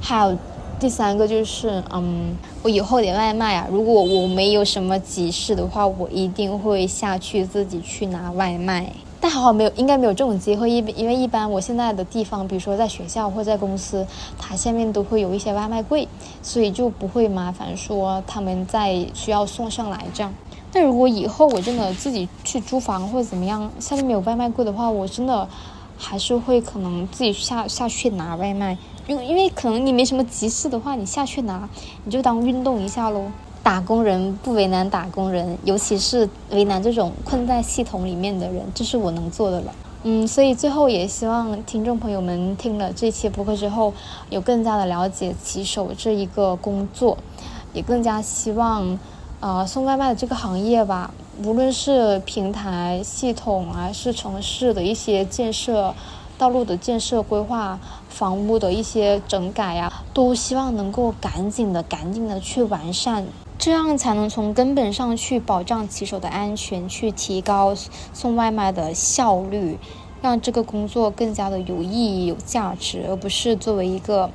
[0.00, 0.36] 还有
[0.78, 8.92] 第三个就是，嗯，我以后点外卖啊，如果我没有什么急事的话，我一定会下去自己去拿外卖。
[9.22, 14.06] 但还好没有，应该没有这种机会，因因为一般我现在的地方，比如说在学校或在公司，
[14.38, 16.08] 它下面都会有一些外卖柜，
[16.42, 20.32] 所以就不会麻烦说他们在需要送上来这样。
[20.72, 25.46] 但如果以后我真的自己去租房或者怎么样，下面没有外卖柜的话，我真的
[25.98, 31.68] 还是会可能自己下下去拿外卖，因因为可能你没什么急事的话，你下去拿，
[32.04, 33.24] 你就当运动一下喽。
[33.70, 39.72] 打工人不为难打工人，尤其是为难这种困在系统里面的人，这是我能做的了。
[40.02, 43.94] 嗯，所以最后也希望听众朋友们听了这期播客之后，
[44.28, 47.16] 有更加的了解骑手这一个工作，
[47.72, 48.98] 也更加希望。
[49.38, 51.14] 呃，送外卖的这个行业吧，
[51.44, 55.94] 无论是平台系统还是城市的一些建设、
[56.36, 63.24] 道路的建设规划、房屋的一些整改呀，都希望能够赶紧的、赶紧的去完善，
[63.60, 67.74] 这样才能从根本上去保障骑手的安全，去提高
[68.14, 69.78] 送外卖的效率，
[70.22, 74.30] 让这个工作更加的有意义、有价值，而不是作为一个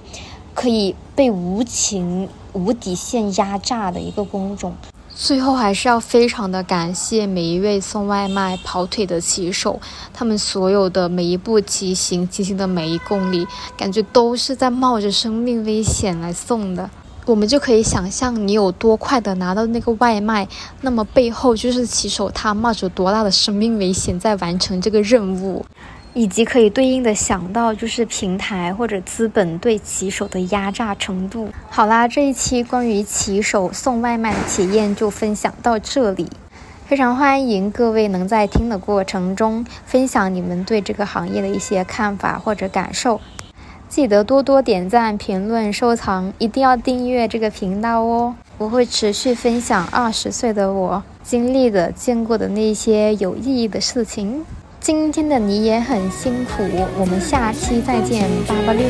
[0.53, 4.75] 可以被无情、无底线压榨的一个工种。
[5.15, 9.79] 最后还是要非常的感谢每一位送外卖跑腿的骑手，
[10.13, 16.91] 他们所有的每一步骑行，骑行的每一公里，感觉都是在冒着生命危险来送的。
[17.25, 20.47] 我们就可以想象你有多快的拿到那个外卖，
[20.81, 25.65] 那么背后就是骑手他冒着多大的生命危险在完成这个任务。
[26.17, 31.49] 以及可以对应的想到就是平台或者资本对骑手的压榨程度。
[31.69, 36.29] 好啦，这一期关于骑手送外卖的体验就分享到这里。
[36.85, 43.19] 非常欢迎各位能在听的过程中分享你们对这个行业的一些看法或者感受。
[43.95, 48.35] 记得多多点赞、评论、收藏，一定要订阅这个频道哦！
[48.57, 54.43] 我会持续分享二十岁的我经历的、见过的那些有意义的事情。
[54.81, 56.63] 今天的你也很辛苦，
[56.99, 58.85] 我们下期再见，八八六。